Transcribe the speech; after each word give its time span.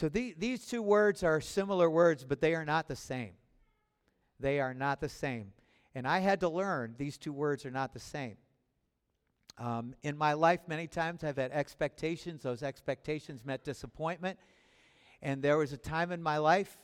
So 0.00 0.08
the, 0.08 0.34
these 0.38 0.64
two 0.64 0.80
words 0.80 1.22
are 1.22 1.42
similar 1.42 1.90
words, 1.90 2.24
but 2.24 2.40
they 2.40 2.54
are 2.54 2.64
not 2.64 2.88
the 2.88 2.96
same. 2.96 3.32
They 4.38 4.58
are 4.58 4.72
not 4.72 4.98
the 4.98 5.10
same. 5.10 5.52
And 5.94 6.08
I 6.08 6.20
had 6.20 6.40
to 6.40 6.48
learn 6.48 6.94
these 6.96 7.18
two 7.18 7.34
words 7.34 7.66
are 7.66 7.70
not 7.70 7.92
the 7.92 8.00
same. 8.00 8.38
Um, 9.58 9.94
in 10.02 10.16
my 10.16 10.32
life, 10.32 10.60
many 10.66 10.86
times 10.86 11.22
I've 11.22 11.36
had 11.36 11.52
expectations. 11.52 12.42
Those 12.42 12.62
expectations 12.62 13.44
met 13.44 13.62
disappointment. 13.62 14.38
And 15.20 15.42
there 15.42 15.58
was 15.58 15.74
a 15.74 15.76
time 15.76 16.12
in 16.12 16.22
my 16.22 16.38
life 16.38 16.78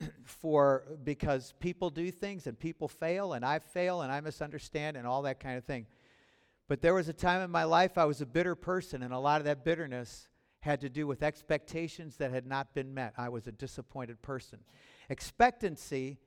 for 0.22 0.84
because 1.02 1.52
people 1.58 1.90
do 1.90 2.12
things 2.12 2.46
and 2.46 2.56
people 2.56 2.86
fail 2.86 3.32
and 3.32 3.44
I 3.44 3.58
fail 3.58 4.02
and 4.02 4.12
I 4.12 4.20
misunderstand 4.20 4.96
and 4.96 5.04
all 5.04 5.22
that 5.22 5.40
kind 5.40 5.58
of 5.58 5.64
thing. 5.64 5.86
But 6.68 6.80
there 6.80 6.94
was 6.94 7.08
a 7.08 7.12
time 7.12 7.42
in 7.42 7.50
my 7.50 7.64
life 7.64 7.98
I 7.98 8.04
was 8.04 8.20
a 8.20 8.26
bitter 8.26 8.54
person, 8.54 9.02
and 9.02 9.12
a 9.12 9.18
lot 9.18 9.40
of 9.40 9.46
that 9.46 9.64
bitterness 9.64 10.28
had 10.66 10.80
to 10.82 10.90
do 10.90 11.06
with 11.06 11.22
expectations 11.22 12.16
that 12.16 12.30
had 12.30 12.46
not 12.46 12.74
been 12.74 12.92
met. 12.92 13.14
I 13.16 13.30
was 13.30 13.46
a 13.46 13.52
disappointed 13.52 14.20
person. 14.20 14.58
Expectancy 15.08 16.18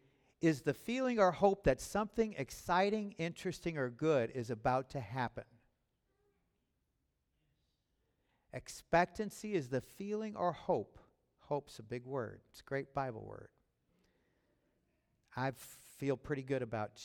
is 0.42 0.62
the 0.62 0.74
feeling 0.74 1.20
or 1.20 1.32
hope 1.32 1.66
that 1.66 1.82
something 1.82 2.34
exciting, 2.38 3.14
interesting, 3.18 3.78
or 3.78 3.90
good 3.90 4.32
is 4.34 4.50
about 4.50 4.90
to 4.92 5.00
happen. 5.02 5.44
Expectancy 8.54 9.54
is 9.54 9.68
the 9.68 9.82
feeling 9.82 10.36
or 10.36 10.54
hope. 10.54 10.98
Hope's 11.42 11.78
a 11.80 11.84
big 11.84 12.06
word, 12.06 12.42
it's 12.52 12.62
a 12.62 12.64
great 12.64 12.94
Bible 12.94 13.26
word. 13.26 13.50
I 15.36 15.52
feel 15.98 16.16
pretty 16.18 16.44
good 16.44 16.62
about 16.62 17.02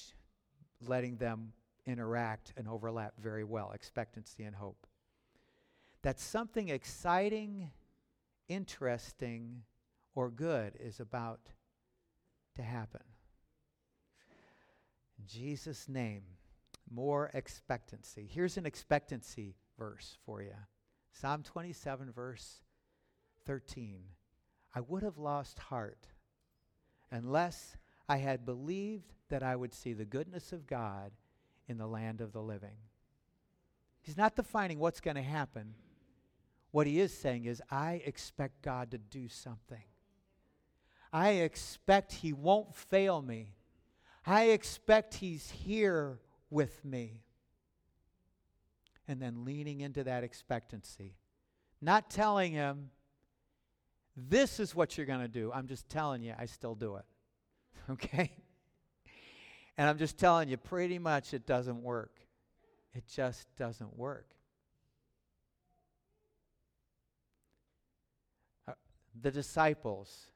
letting 0.86 1.16
them 1.16 1.52
interact 1.86 2.52
and 2.56 2.68
overlap 2.68 3.14
very 3.20 3.44
well 3.44 3.72
expectancy 3.72 4.44
and 4.44 4.54
hope. 4.54 4.86
That 6.04 6.20
something 6.20 6.68
exciting, 6.68 7.70
interesting, 8.46 9.62
or 10.14 10.30
good 10.30 10.74
is 10.78 11.00
about 11.00 11.40
to 12.56 12.62
happen. 12.62 13.00
In 15.18 15.24
Jesus' 15.26 15.88
name, 15.88 16.24
more 16.90 17.30
expectancy. 17.32 18.28
Here's 18.30 18.58
an 18.58 18.66
expectancy 18.66 19.54
verse 19.78 20.18
for 20.26 20.42
you 20.42 20.52
Psalm 21.12 21.42
27, 21.42 22.12
verse 22.12 22.60
13. 23.46 24.02
I 24.74 24.80
would 24.80 25.02
have 25.02 25.16
lost 25.16 25.58
heart 25.58 26.08
unless 27.10 27.78
I 28.10 28.18
had 28.18 28.44
believed 28.44 29.14
that 29.30 29.42
I 29.42 29.56
would 29.56 29.72
see 29.72 29.94
the 29.94 30.04
goodness 30.04 30.52
of 30.52 30.66
God 30.66 31.12
in 31.66 31.78
the 31.78 31.86
land 31.86 32.20
of 32.20 32.34
the 32.34 32.42
living. 32.42 32.76
He's 34.02 34.18
not 34.18 34.36
defining 34.36 34.78
what's 34.78 35.00
going 35.00 35.16
to 35.16 35.22
happen. 35.22 35.72
What 36.74 36.88
he 36.88 36.98
is 36.98 37.14
saying 37.16 37.44
is, 37.44 37.62
I 37.70 38.02
expect 38.04 38.62
God 38.62 38.90
to 38.90 38.98
do 38.98 39.28
something. 39.28 39.84
I 41.12 41.28
expect 41.34 42.10
he 42.10 42.32
won't 42.32 42.74
fail 42.74 43.22
me. 43.22 43.54
I 44.26 44.46
expect 44.46 45.14
he's 45.14 45.48
here 45.48 46.18
with 46.50 46.84
me. 46.84 47.22
And 49.06 49.22
then 49.22 49.44
leaning 49.44 49.82
into 49.82 50.02
that 50.02 50.24
expectancy. 50.24 51.14
Not 51.80 52.10
telling 52.10 52.50
him, 52.50 52.90
this 54.16 54.58
is 54.58 54.74
what 54.74 54.96
you're 54.96 55.06
going 55.06 55.20
to 55.20 55.28
do. 55.28 55.52
I'm 55.54 55.68
just 55.68 55.88
telling 55.88 56.24
you, 56.24 56.34
I 56.36 56.46
still 56.46 56.74
do 56.74 56.96
it. 56.96 57.04
Okay? 57.88 58.32
And 59.76 59.88
I'm 59.88 59.98
just 59.98 60.18
telling 60.18 60.48
you, 60.48 60.56
pretty 60.56 60.98
much 60.98 61.34
it 61.34 61.46
doesn't 61.46 61.84
work. 61.84 62.18
It 62.94 63.04
just 63.06 63.46
doesn't 63.56 63.96
work. 63.96 64.34
The 69.20 69.30
disciples 69.30 70.28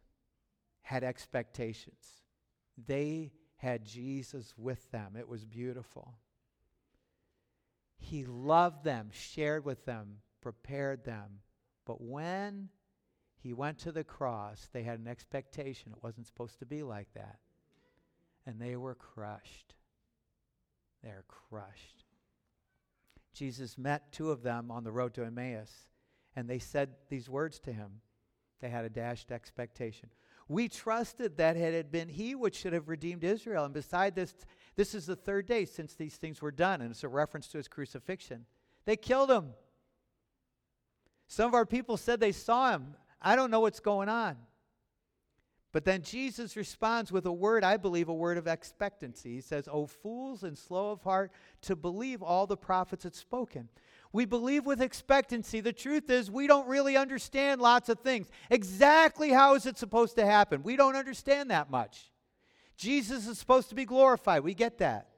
had 0.82 1.04
expectations, 1.04 2.22
they 2.86 3.32
had 3.56 3.84
Jesus 3.84 4.54
with 4.56 4.90
them. 4.90 5.16
It 5.18 5.28
was 5.28 5.44
beautiful. 5.44 6.14
He 7.98 8.24
loved 8.24 8.84
them, 8.84 9.08
shared 9.12 9.64
with 9.64 9.84
them, 9.84 10.18
prepared 10.40 11.04
them. 11.04 11.40
But 11.84 12.00
when 12.00 12.68
he 13.42 13.52
went 13.52 13.78
to 13.78 13.90
the 13.90 14.04
cross, 14.04 14.68
they 14.72 14.84
had 14.84 15.00
an 15.00 15.08
expectation. 15.08 15.92
It 15.92 16.02
wasn't 16.04 16.28
supposed 16.28 16.60
to 16.60 16.66
be 16.66 16.84
like 16.84 17.08
that 17.14 17.40
and 18.48 18.58
they 18.58 18.76
were 18.76 18.94
crushed. 18.94 19.74
They're 21.02 21.24
crushed. 21.28 22.06
Jesus 23.34 23.76
met 23.76 24.10
two 24.10 24.30
of 24.30 24.42
them 24.42 24.70
on 24.70 24.84
the 24.84 24.90
road 24.90 25.12
to 25.14 25.24
Emmaus, 25.24 25.70
and 26.34 26.48
they 26.48 26.58
said 26.58 26.94
these 27.10 27.28
words 27.28 27.58
to 27.60 27.72
him. 27.74 28.00
They 28.60 28.68
had 28.68 28.84
a 28.84 28.90
dashed 28.90 29.30
expectation. 29.30 30.10
We 30.48 30.68
trusted 30.68 31.36
that 31.36 31.56
it 31.56 31.74
had 31.74 31.90
been 31.90 32.08
he 32.08 32.34
which 32.34 32.56
should 32.56 32.72
have 32.72 32.88
redeemed 32.88 33.22
Israel. 33.22 33.64
And 33.64 33.74
beside 33.74 34.14
this, 34.14 34.34
this 34.76 34.94
is 34.94 35.06
the 35.06 35.16
third 35.16 35.46
day 35.46 35.64
since 35.64 35.94
these 35.94 36.16
things 36.16 36.40
were 36.40 36.50
done, 36.50 36.80
and 36.80 36.90
it's 36.90 37.04
a 37.04 37.08
reference 37.08 37.48
to 37.48 37.58
his 37.58 37.68
crucifixion. 37.68 38.46
They 38.84 38.96
killed 38.96 39.30
him. 39.30 39.50
Some 41.26 41.46
of 41.46 41.54
our 41.54 41.66
people 41.66 41.96
said 41.96 42.20
they 42.20 42.32
saw 42.32 42.72
him. 42.72 42.94
I 43.20 43.36
don't 43.36 43.50
know 43.50 43.60
what's 43.60 43.80
going 43.80 44.08
on. 44.08 44.36
But 45.72 45.84
then 45.84 46.02
Jesus 46.02 46.56
responds 46.56 47.12
with 47.12 47.26
a 47.26 47.32
word, 47.32 47.62
I 47.62 47.76
believe, 47.76 48.08
a 48.08 48.14
word 48.14 48.38
of 48.38 48.46
expectancy. 48.46 49.34
He 49.34 49.40
says, 49.42 49.68
O 49.70 49.86
fools 49.86 50.42
and 50.42 50.56
slow 50.56 50.90
of 50.90 51.02
heart 51.02 51.30
to 51.62 51.76
believe 51.76 52.22
all 52.22 52.46
the 52.46 52.56
prophets 52.56 53.04
had 53.04 53.14
spoken. 53.14 53.68
We 54.12 54.24
believe 54.24 54.64
with 54.64 54.80
expectancy. 54.80 55.60
The 55.60 55.72
truth 55.72 56.08
is, 56.08 56.30
we 56.30 56.46
don't 56.46 56.66
really 56.66 56.96
understand 56.96 57.60
lots 57.60 57.88
of 57.88 58.00
things. 58.00 58.28
Exactly 58.50 59.30
how 59.30 59.54
is 59.54 59.66
it 59.66 59.76
supposed 59.76 60.16
to 60.16 60.24
happen? 60.24 60.62
We 60.62 60.76
don't 60.76 60.96
understand 60.96 61.50
that 61.50 61.70
much. 61.70 62.10
Jesus 62.76 63.26
is 63.26 63.38
supposed 63.38 63.68
to 63.68 63.74
be 63.74 63.84
glorified. 63.84 64.44
We 64.44 64.54
get 64.54 64.78
that. 64.78 65.08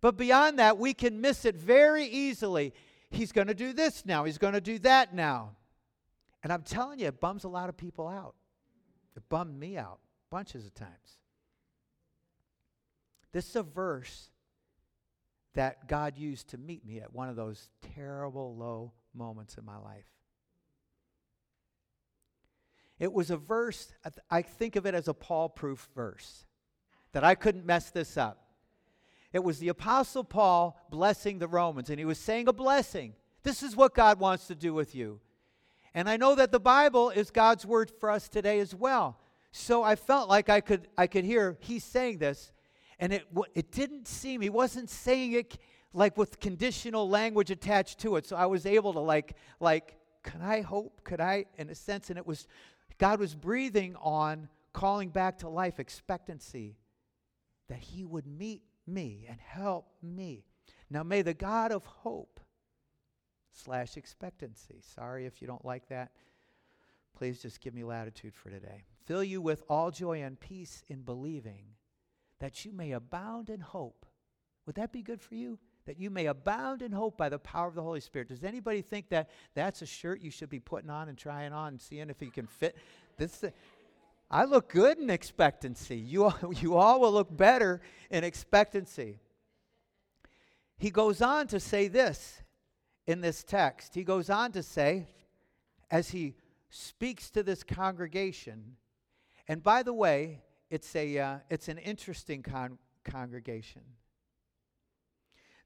But 0.00 0.16
beyond 0.16 0.58
that, 0.58 0.78
we 0.78 0.94
can 0.94 1.20
miss 1.20 1.44
it 1.44 1.56
very 1.56 2.04
easily. 2.04 2.72
He's 3.10 3.32
going 3.32 3.46
to 3.48 3.54
do 3.54 3.72
this 3.72 4.06
now, 4.06 4.24
he's 4.24 4.38
going 4.38 4.54
to 4.54 4.60
do 4.60 4.78
that 4.80 5.14
now. 5.14 5.56
And 6.42 6.52
I'm 6.52 6.62
telling 6.62 6.98
you, 6.98 7.06
it 7.06 7.20
bums 7.20 7.44
a 7.44 7.48
lot 7.48 7.68
of 7.68 7.76
people 7.76 8.08
out. 8.08 8.34
It 9.16 9.22
bummed 9.28 9.58
me 9.58 9.76
out 9.76 10.00
bunches 10.32 10.64
of 10.64 10.74
times. 10.74 11.18
This 13.32 13.48
is 13.48 13.56
a 13.56 13.62
verse 13.62 14.30
that 15.54 15.88
God 15.88 16.16
used 16.16 16.48
to 16.48 16.58
meet 16.58 16.84
me 16.84 17.00
at 17.00 17.12
one 17.12 17.28
of 17.28 17.36
those 17.36 17.68
terrible 17.94 18.56
low 18.56 18.92
moments 19.14 19.56
in 19.56 19.64
my 19.64 19.76
life. 19.76 20.06
It 22.98 23.12
was 23.12 23.30
a 23.30 23.36
verse, 23.36 23.92
I 24.30 24.42
think 24.42 24.76
of 24.76 24.86
it 24.86 24.94
as 24.94 25.08
a 25.08 25.14
Paul 25.14 25.48
proof 25.48 25.88
verse, 25.94 26.46
that 27.12 27.24
I 27.24 27.34
couldn't 27.34 27.66
mess 27.66 27.90
this 27.90 28.16
up. 28.16 28.38
It 29.32 29.42
was 29.42 29.58
the 29.58 29.68
Apostle 29.68 30.24
Paul 30.24 30.78
blessing 30.90 31.38
the 31.38 31.48
Romans, 31.48 31.90
and 31.90 31.98
he 31.98 32.04
was 32.04 32.18
saying 32.18 32.48
a 32.48 32.52
blessing. 32.52 33.14
This 33.42 33.62
is 33.62 33.74
what 33.74 33.94
God 33.94 34.20
wants 34.20 34.46
to 34.46 34.54
do 34.54 34.72
with 34.72 34.94
you. 34.94 35.20
And 35.94 36.08
I 36.08 36.16
know 36.16 36.34
that 36.34 36.52
the 36.52 36.60
Bible 36.60 37.10
is 37.10 37.30
God's 37.30 37.66
word 37.66 37.90
for 37.98 38.10
us 38.10 38.28
today 38.28 38.60
as 38.60 38.74
well. 38.74 39.18
So 39.50 39.82
I 39.82 39.96
felt 39.96 40.28
like 40.28 40.48
I 40.48 40.60
could 40.60 40.88
I 40.96 41.06
could 41.06 41.24
hear 41.24 41.58
he's 41.60 41.84
saying 41.84 42.18
this 42.18 42.52
and 43.02 43.12
it 43.12 43.26
it 43.54 43.72
didn't 43.72 44.06
seem 44.06 44.40
he 44.40 44.48
wasn't 44.48 44.88
saying 44.88 45.32
it 45.32 45.58
like 45.92 46.16
with 46.16 46.38
conditional 46.38 47.08
language 47.08 47.50
attached 47.50 47.98
to 47.98 48.14
it. 48.14 48.24
So 48.24 48.36
I 48.36 48.46
was 48.46 48.64
able 48.64 48.92
to 48.92 49.00
like 49.00 49.36
like 49.58 49.96
can 50.22 50.40
I 50.40 50.60
hope? 50.60 51.02
Could 51.02 51.20
I 51.20 51.46
in 51.58 51.68
a 51.68 51.74
sense 51.74 52.10
and 52.10 52.16
it 52.16 52.24
was 52.24 52.46
God 52.98 53.18
was 53.18 53.34
breathing 53.34 53.96
on 54.00 54.48
calling 54.72 55.08
back 55.08 55.38
to 55.38 55.48
life 55.48 55.80
expectancy 55.80 56.76
that 57.68 57.80
he 57.80 58.04
would 58.04 58.26
meet 58.26 58.62
me 58.86 59.26
and 59.28 59.40
help 59.40 59.88
me. 60.00 60.44
Now 60.88 61.02
may 61.02 61.22
the 61.22 61.34
God 61.34 61.72
of 61.72 61.84
hope 61.84 62.38
slash 63.52 63.96
expectancy. 63.96 64.80
Sorry 64.94 65.26
if 65.26 65.42
you 65.42 65.48
don't 65.48 65.64
like 65.64 65.88
that. 65.88 66.12
Please 67.18 67.42
just 67.42 67.60
give 67.60 67.74
me 67.74 67.82
latitude 67.82 68.34
for 68.34 68.48
today. 68.48 68.84
Fill 69.06 69.24
you 69.24 69.42
with 69.42 69.64
all 69.68 69.90
joy 69.90 70.22
and 70.22 70.38
peace 70.38 70.84
in 70.88 71.02
believing 71.02 71.64
that 72.42 72.64
you 72.64 72.72
may 72.72 72.90
abound 72.90 73.50
in 73.50 73.60
hope. 73.60 74.04
Would 74.66 74.74
that 74.74 74.90
be 74.90 75.00
good 75.00 75.22
for 75.22 75.36
you? 75.36 75.60
That 75.86 76.00
you 76.00 76.10
may 76.10 76.26
abound 76.26 76.82
in 76.82 76.90
hope 76.90 77.16
by 77.16 77.28
the 77.28 77.38
power 77.38 77.68
of 77.68 77.76
the 77.76 77.82
Holy 77.82 78.00
Spirit. 78.00 78.30
Does 78.30 78.42
anybody 78.42 78.82
think 78.82 79.10
that 79.10 79.30
that's 79.54 79.80
a 79.80 79.86
shirt 79.86 80.20
you 80.20 80.32
should 80.32 80.50
be 80.50 80.58
putting 80.58 80.90
on 80.90 81.08
and 81.08 81.16
trying 81.16 81.52
on 81.52 81.68
and 81.68 81.80
seeing 81.80 82.10
if 82.10 82.20
you 82.20 82.32
can 82.32 82.48
fit? 82.48 82.76
This, 83.16 83.44
I 84.28 84.44
look 84.44 84.70
good 84.70 84.98
in 84.98 85.08
expectancy. 85.08 85.96
You 85.96 86.24
all, 86.24 86.52
you 86.60 86.74
all 86.74 86.98
will 86.98 87.12
look 87.12 87.34
better 87.34 87.80
in 88.10 88.24
expectancy. 88.24 89.20
He 90.78 90.90
goes 90.90 91.22
on 91.22 91.46
to 91.46 91.60
say 91.60 91.86
this 91.86 92.42
in 93.06 93.20
this 93.20 93.44
text. 93.44 93.94
He 93.94 94.02
goes 94.02 94.30
on 94.30 94.50
to 94.50 94.64
say, 94.64 95.06
as 95.92 96.10
he 96.10 96.34
speaks 96.70 97.30
to 97.30 97.44
this 97.44 97.62
congregation, 97.62 98.78
and 99.46 99.62
by 99.62 99.84
the 99.84 99.94
way, 99.94 100.40
it's, 100.72 100.96
a, 100.96 101.18
uh, 101.18 101.38
it's 101.50 101.68
an 101.68 101.76
interesting 101.76 102.42
con- 102.42 102.78
congregation. 103.04 103.82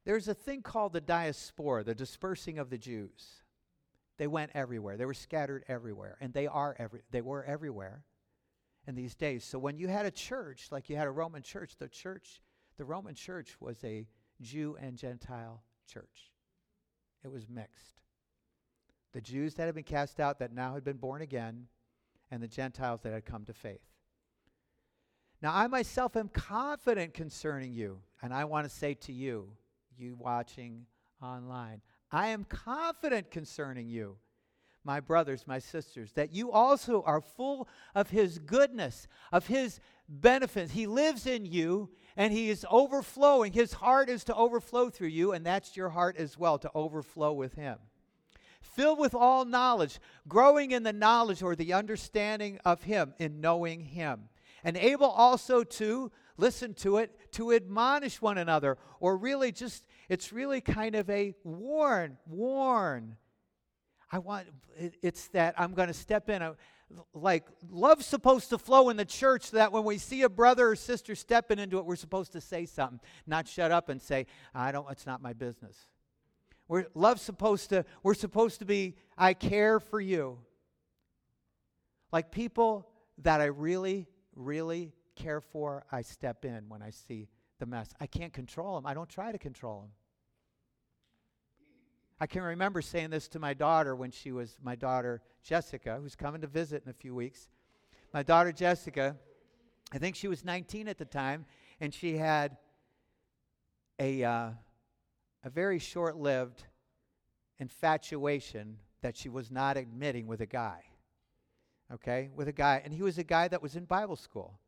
There's 0.04 0.26
a 0.26 0.34
thing 0.34 0.62
called 0.62 0.92
the 0.92 1.00
diaspora, 1.00 1.84
the 1.84 1.94
dispersing 1.94 2.58
of 2.58 2.70
the 2.70 2.78
Jews. 2.78 3.44
They 4.18 4.26
went 4.26 4.50
everywhere. 4.52 4.96
They 4.96 5.04
were 5.04 5.14
scattered 5.14 5.64
everywhere, 5.68 6.16
and 6.20 6.32
they 6.32 6.48
are 6.48 6.74
every 6.78 7.02
they 7.12 7.20
were 7.20 7.44
everywhere 7.44 8.02
in 8.88 8.96
these 8.96 9.14
days. 9.14 9.44
So 9.44 9.60
when 9.60 9.78
you 9.78 9.86
had 9.86 10.06
a 10.06 10.10
church, 10.10 10.68
like 10.72 10.90
you 10.90 10.96
had 10.96 11.06
a 11.06 11.12
Roman 11.12 11.42
church, 11.42 11.76
the 11.78 11.88
church, 11.88 12.40
the 12.76 12.84
Roman 12.84 13.14
church 13.14 13.56
was 13.60 13.76
a 13.84 14.08
Jew 14.40 14.76
and 14.80 14.96
Gentile 14.96 15.62
church. 15.86 16.32
It 17.24 17.28
was 17.28 17.48
mixed. 17.48 18.00
The 19.12 19.20
Jews 19.20 19.54
that 19.54 19.66
had 19.66 19.74
been 19.74 19.84
cast 19.84 20.18
out 20.18 20.40
that 20.40 20.52
now 20.52 20.74
had 20.74 20.84
been 20.84 20.96
born 20.96 21.22
again, 21.22 21.68
and 22.30 22.42
the 22.42 22.48
Gentiles 22.48 23.02
that 23.02 23.12
had 23.12 23.24
come 23.24 23.44
to 23.44 23.52
faith. 23.52 23.95
Now, 25.46 25.54
I 25.54 25.68
myself 25.68 26.16
am 26.16 26.28
confident 26.28 27.14
concerning 27.14 27.72
you, 27.72 28.00
and 28.20 28.34
I 28.34 28.46
want 28.46 28.68
to 28.68 28.68
say 28.68 28.94
to 28.94 29.12
you, 29.12 29.52
you 29.96 30.16
watching 30.18 30.86
online, 31.22 31.82
I 32.10 32.30
am 32.30 32.42
confident 32.42 33.30
concerning 33.30 33.86
you, 33.86 34.16
my 34.82 34.98
brothers, 34.98 35.46
my 35.46 35.60
sisters, 35.60 36.10
that 36.14 36.34
you 36.34 36.50
also 36.50 37.04
are 37.06 37.20
full 37.20 37.68
of 37.94 38.10
his 38.10 38.40
goodness, 38.40 39.06
of 39.30 39.46
his 39.46 39.78
benefits. 40.08 40.72
He 40.72 40.88
lives 40.88 41.28
in 41.28 41.46
you 41.46 41.90
and 42.16 42.32
he 42.32 42.50
is 42.50 42.66
overflowing. 42.68 43.52
His 43.52 43.72
heart 43.72 44.08
is 44.08 44.24
to 44.24 44.34
overflow 44.34 44.90
through 44.90 45.10
you, 45.10 45.30
and 45.30 45.46
that's 45.46 45.76
your 45.76 45.90
heart 45.90 46.16
as 46.16 46.36
well, 46.36 46.58
to 46.58 46.72
overflow 46.74 47.32
with 47.32 47.54
him. 47.54 47.78
Filled 48.62 48.98
with 48.98 49.14
all 49.14 49.44
knowledge, 49.44 50.00
growing 50.26 50.72
in 50.72 50.82
the 50.82 50.92
knowledge 50.92 51.40
or 51.40 51.54
the 51.54 51.72
understanding 51.72 52.58
of 52.64 52.82
him, 52.82 53.14
in 53.20 53.40
knowing 53.40 53.84
him 53.84 54.28
and 54.66 54.76
able 54.76 55.06
also 55.06 55.62
to 55.62 56.10
listen 56.36 56.74
to 56.74 56.96
it 56.96 57.32
to 57.32 57.52
admonish 57.52 58.20
one 58.20 58.36
another 58.36 58.76
or 58.98 59.16
really 59.16 59.52
just 59.52 59.86
it's 60.08 60.32
really 60.32 60.60
kind 60.60 60.96
of 60.96 61.08
a 61.08 61.34
warn 61.44 62.18
warn. 62.26 63.16
I 64.10 64.18
want, 64.18 64.46
it's 64.76 65.28
that 65.28 65.54
i'm 65.58 65.72
going 65.72 65.88
to 65.88 65.94
step 65.94 66.28
in 66.28 66.42
a, 66.42 66.56
like 67.14 67.44
love's 67.70 68.06
supposed 68.06 68.50
to 68.50 68.58
flow 68.58 68.88
in 68.90 68.96
the 68.96 69.04
church 69.04 69.46
so 69.46 69.56
that 69.56 69.70
when 69.70 69.84
we 69.84 69.98
see 69.98 70.22
a 70.22 70.28
brother 70.28 70.68
or 70.70 70.76
sister 70.76 71.14
stepping 71.14 71.60
into 71.60 71.78
it 71.78 71.86
we're 71.86 71.96
supposed 71.96 72.32
to 72.32 72.40
say 72.40 72.66
something 72.66 73.00
not 73.26 73.46
shut 73.46 73.70
up 73.70 73.88
and 73.88 74.02
say 74.02 74.26
i 74.54 74.72
don't 74.72 74.90
it's 74.90 75.06
not 75.06 75.22
my 75.22 75.32
business. 75.32 75.76
We're 76.68 76.86
love's 76.94 77.22
supposed 77.22 77.70
to 77.70 77.84
we're 78.02 78.14
supposed 78.14 78.58
to 78.58 78.64
be 78.64 78.96
i 79.16 79.32
care 79.32 79.78
for 79.78 80.00
you. 80.00 80.38
Like 82.12 82.32
people 82.32 82.88
that 83.18 83.40
i 83.40 83.44
really 83.44 84.08
really 84.36 84.92
care 85.16 85.40
for, 85.40 85.84
I 85.90 86.02
step 86.02 86.44
in 86.44 86.68
when 86.68 86.82
I 86.82 86.90
see 86.90 87.28
the 87.58 87.66
mess. 87.66 87.88
I 88.00 88.06
can't 88.06 88.32
control 88.32 88.76
them. 88.76 88.86
I 88.86 88.94
don't 88.94 89.08
try 89.08 89.32
to 89.32 89.38
control 89.38 89.80
them. 89.80 89.90
I 92.20 92.26
can 92.26 92.42
remember 92.42 92.80
saying 92.80 93.10
this 93.10 93.28
to 93.28 93.38
my 93.38 93.52
daughter 93.52 93.94
when 93.94 94.10
she 94.10 94.32
was 94.32 94.56
my 94.62 94.74
daughter 94.74 95.20
Jessica, 95.42 95.98
who's 96.00 96.14
coming 96.14 96.40
to 96.42 96.46
visit 96.46 96.82
in 96.84 96.90
a 96.90 96.94
few 96.94 97.14
weeks. 97.14 97.48
My 98.14 98.22
daughter 98.22 98.52
Jessica, 98.52 99.16
I 99.92 99.98
think 99.98 100.16
she 100.16 100.28
was 100.28 100.44
19 100.44 100.88
at 100.88 100.96
the 100.96 101.04
time, 101.04 101.44
and 101.80 101.92
she 101.92 102.16
had 102.16 102.56
a, 103.98 104.24
uh, 104.24 104.50
a 105.44 105.50
very 105.50 105.78
short 105.78 106.16
lived 106.16 106.64
infatuation 107.58 108.78
that 109.02 109.16
she 109.16 109.28
was 109.28 109.50
not 109.50 109.76
admitting 109.76 110.26
with 110.26 110.40
a 110.40 110.46
guy 110.46 110.84
okay, 111.92 112.30
with 112.34 112.48
a 112.48 112.52
guy, 112.52 112.82
and 112.84 112.92
he 112.92 113.02
was 113.02 113.18
a 113.18 113.24
guy 113.24 113.48
that 113.48 113.62
was 113.62 113.76
in 113.76 113.84
Bible 113.84 114.16
school. 114.16 114.58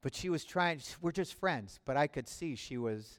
But 0.00 0.14
she 0.14 0.28
was 0.28 0.44
trying, 0.44 0.80
we're 1.00 1.12
just 1.12 1.34
friends, 1.34 1.80
but 1.84 1.96
I 1.96 2.06
could 2.06 2.28
see 2.28 2.54
she 2.54 2.78
was, 2.78 3.18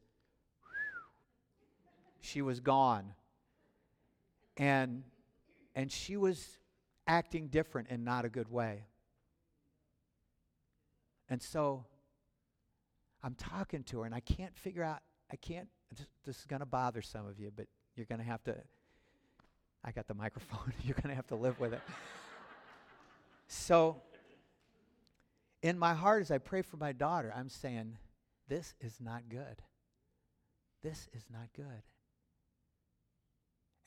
she 2.21 2.41
was 2.41 2.59
gone. 2.59 3.13
And, 4.57 5.03
and 5.75 5.91
she 5.91 6.17
was 6.17 6.57
acting 7.07 7.47
different 7.47 7.89
in 7.89 8.03
not 8.03 8.25
a 8.25 8.29
good 8.29 8.49
way. 8.49 8.85
And 11.29 11.41
so 11.41 11.85
I'm 13.23 13.35
talking 13.35 13.83
to 13.85 13.99
her, 13.99 14.05
and 14.05 14.15
I 14.15 14.21
can't 14.21 14.55
figure 14.55 14.83
out, 14.83 14.99
I 15.31 15.35
can't, 15.35 15.67
this, 16.25 16.39
is 16.39 16.45
going 16.45 16.61
to 16.61 16.65
bother 16.65 17.01
some 17.01 17.27
of 17.27 17.39
you, 17.39 17.51
but 17.55 17.67
you're 17.95 18.05
going 18.05 18.19
to 18.19 18.25
have 18.25 18.43
to 18.45 18.55
I 19.83 19.91
got 19.91 20.07
the 20.07 20.13
microphone. 20.13 20.73
You're 20.83 20.95
going 20.95 21.09
to 21.09 21.15
have 21.15 21.27
to 21.27 21.35
live 21.35 21.59
with 21.59 21.73
it. 21.73 21.81
so, 23.47 24.01
in 25.61 25.77
my 25.77 25.93
heart, 25.93 26.21
as 26.21 26.31
I 26.31 26.37
pray 26.37 26.61
for 26.61 26.77
my 26.77 26.91
daughter, 26.91 27.33
I'm 27.35 27.49
saying, 27.49 27.97
This 28.47 28.73
is 28.81 28.99
not 28.99 29.23
good. 29.29 29.61
This 30.83 31.07
is 31.13 31.25
not 31.31 31.49
good. 31.55 31.83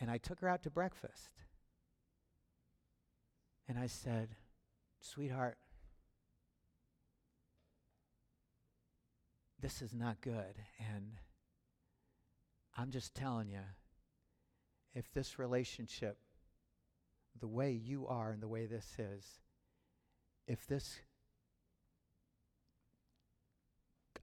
And 0.00 0.10
I 0.10 0.18
took 0.18 0.40
her 0.40 0.48
out 0.48 0.62
to 0.64 0.70
breakfast. 0.70 1.30
And 3.68 3.78
I 3.78 3.86
said, 3.86 4.30
Sweetheart, 5.00 5.56
this 9.60 9.80
is 9.80 9.94
not 9.94 10.20
good. 10.20 10.56
And 10.94 11.12
I'm 12.76 12.90
just 12.90 13.14
telling 13.14 13.48
you, 13.48 13.60
if 14.94 15.12
this 15.12 15.38
relationship, 15.38 16.18
the 17.40 17.48
way 17.48 17.72
you 17.72 18.06
are 18.06 18.30
and 18.30 18.42
the 18.42 18.48
way 18.48 18.66
this 18.66 18.96
is, 18.98 19.24
if 20.46 20.66
this, 20.66 21.00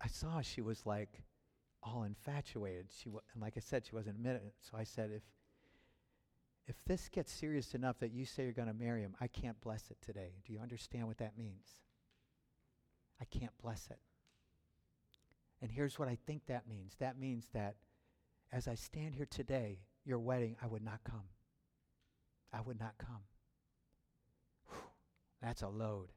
I 0.02 0.08
saw 0.08 0.42
she 0.42 0.62
was 0.62 0.86
like 0.86 1.24
all 1.82 2.04
infatuated. 2.04 2.88
She 2.92 3.10
wa- 3.10 3.22
and 3.34 3.42
like 3.42 3.54
I 3.58 3.62
said, 3.62 3.86
she 3.86 3.96
wasn't 3.96 4.18
admitting 4.18 4.48
it. 4.48 4.54
So 4.62 4.78
I 4.78 4.84
said, 4.84 5.12
if 5.12 5.24
if 6.68 6.76
this 6.86 7.10
gets 7.10 7.32
serious 7.32 7.74
enough 7.74 7.98
that 8.00 8.12
you 8.12 8.26
say 8.26 8.44
you're 8.44 8.52
going 8.52 8.68
to 8.68 8.76
marry 8.76 9.02
him, 9.02 9.16
I 9.20 9.26
can't 9.26 9.60
bless 9.60 9.90
it 9.90 9.98
today. 10.06 10.34
Do 10.46 10.54
you 10.54 10.60
understand 10.60 11.08
what 11.08 11.18
that 11.18 11.36
means? 11.36 11.68
I 13.20 13.26
can't 13.26 13.58
bless 13.60 13.88
it. 13.90 13.98
And 15.64 15.72
here's 15.72 15.98
what 15.98 16.08
I 16.08 16.18
think 16.28 16.46
that 16.46 16.68
means. 16.68 16.94
That 17.00 17.18
means 17.18 17.48
that 17.54 17.78
as 18.52 18.68
I 18.68 18.76
stand 18.76 19.16
here 19.16 19.26
today, 19.28 19.80
your 20.06 20.20
wedding, 20.20 20.56
I 20.62 20.68
would 20.68 20.84
not 20.84 21.00
come. 21.04 21.24
I 22.54 22.62
would 22.62 22.80
not 22.80 22.94
come. 22.98 23.22
Whew, 24.70 24.80
that's 25.42 25.62
a 25.62 25.68
load. 25.68 26.10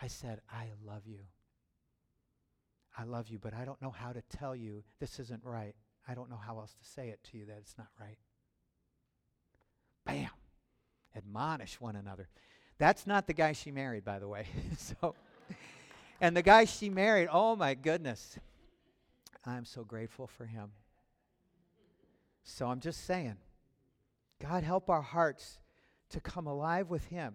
I 0.00 0.06
said, 0.06 0.40
I 0.50 0.68
love 0.84 1.02
you. 1.06 1.20
I 2.96 3.04
love 3.04 3.28
you, 3.28 3.38
but 3.38 3.54
I 3.54 3.64
don't 3.64 3.80
know 3.80 3.90
how 3.90 4.12
to 4.12 4.22
tell 4.36 4.54
you 4.54 4.82
this 5.00 5.18
isn't 5.18 5.44
right. 5.44 5.74
I 6.06 6.14
don't 6.14 6.28
know 6.28 6.40
how 6.44 6.58
else 6.58 6.74
to 6.74 6.84
say 6.88 7.08
it 7.08 7.20
to 7.30 7.38
you 7.38 7.46
that 7.46 7.58
it's 7.58 7.76
not 7.78 7.88
right. 8.00 8.18
Bam! 10.04 10.30
Admonish 11.16 11.80
one 11.80 11.96
another. 11.96 12.28
That's 12.78 13.06
not 13.06 13.26
the 13.26 13.32
guy 13.32 13.52
she 13.52 13.70
married, 13.70 14.04
by 14.04 14.18
the 14.18 14.28
way. 14.28 14.46
so, 14.78 15.14
and 16.20 16.36
the 16.36 16.42
guy 16.42 16.64
she 16.64 16.90
married, 16.90 17.28
oh 17.30 17.54
my 17.54 17.74
goodness. 17.74 18.38
I'm 19.44 19.64
so 19.64 19.84
grateful 19.84 20.26
for 20.26 20.46
him. 20.46 20.70
So 22.42 22.66
I'm 22.66 22.80
just 22.80 23.04
saying, 23.04 23.36
God, 24.40 24.64
help 24.64 24.90
our 24.90 25.02
hearts 25.02 25.58
to 26.10 26.20
come 26.20 26.46
alive 26.46 26.90
with 26.90 27.06
Him. 27.06 27.34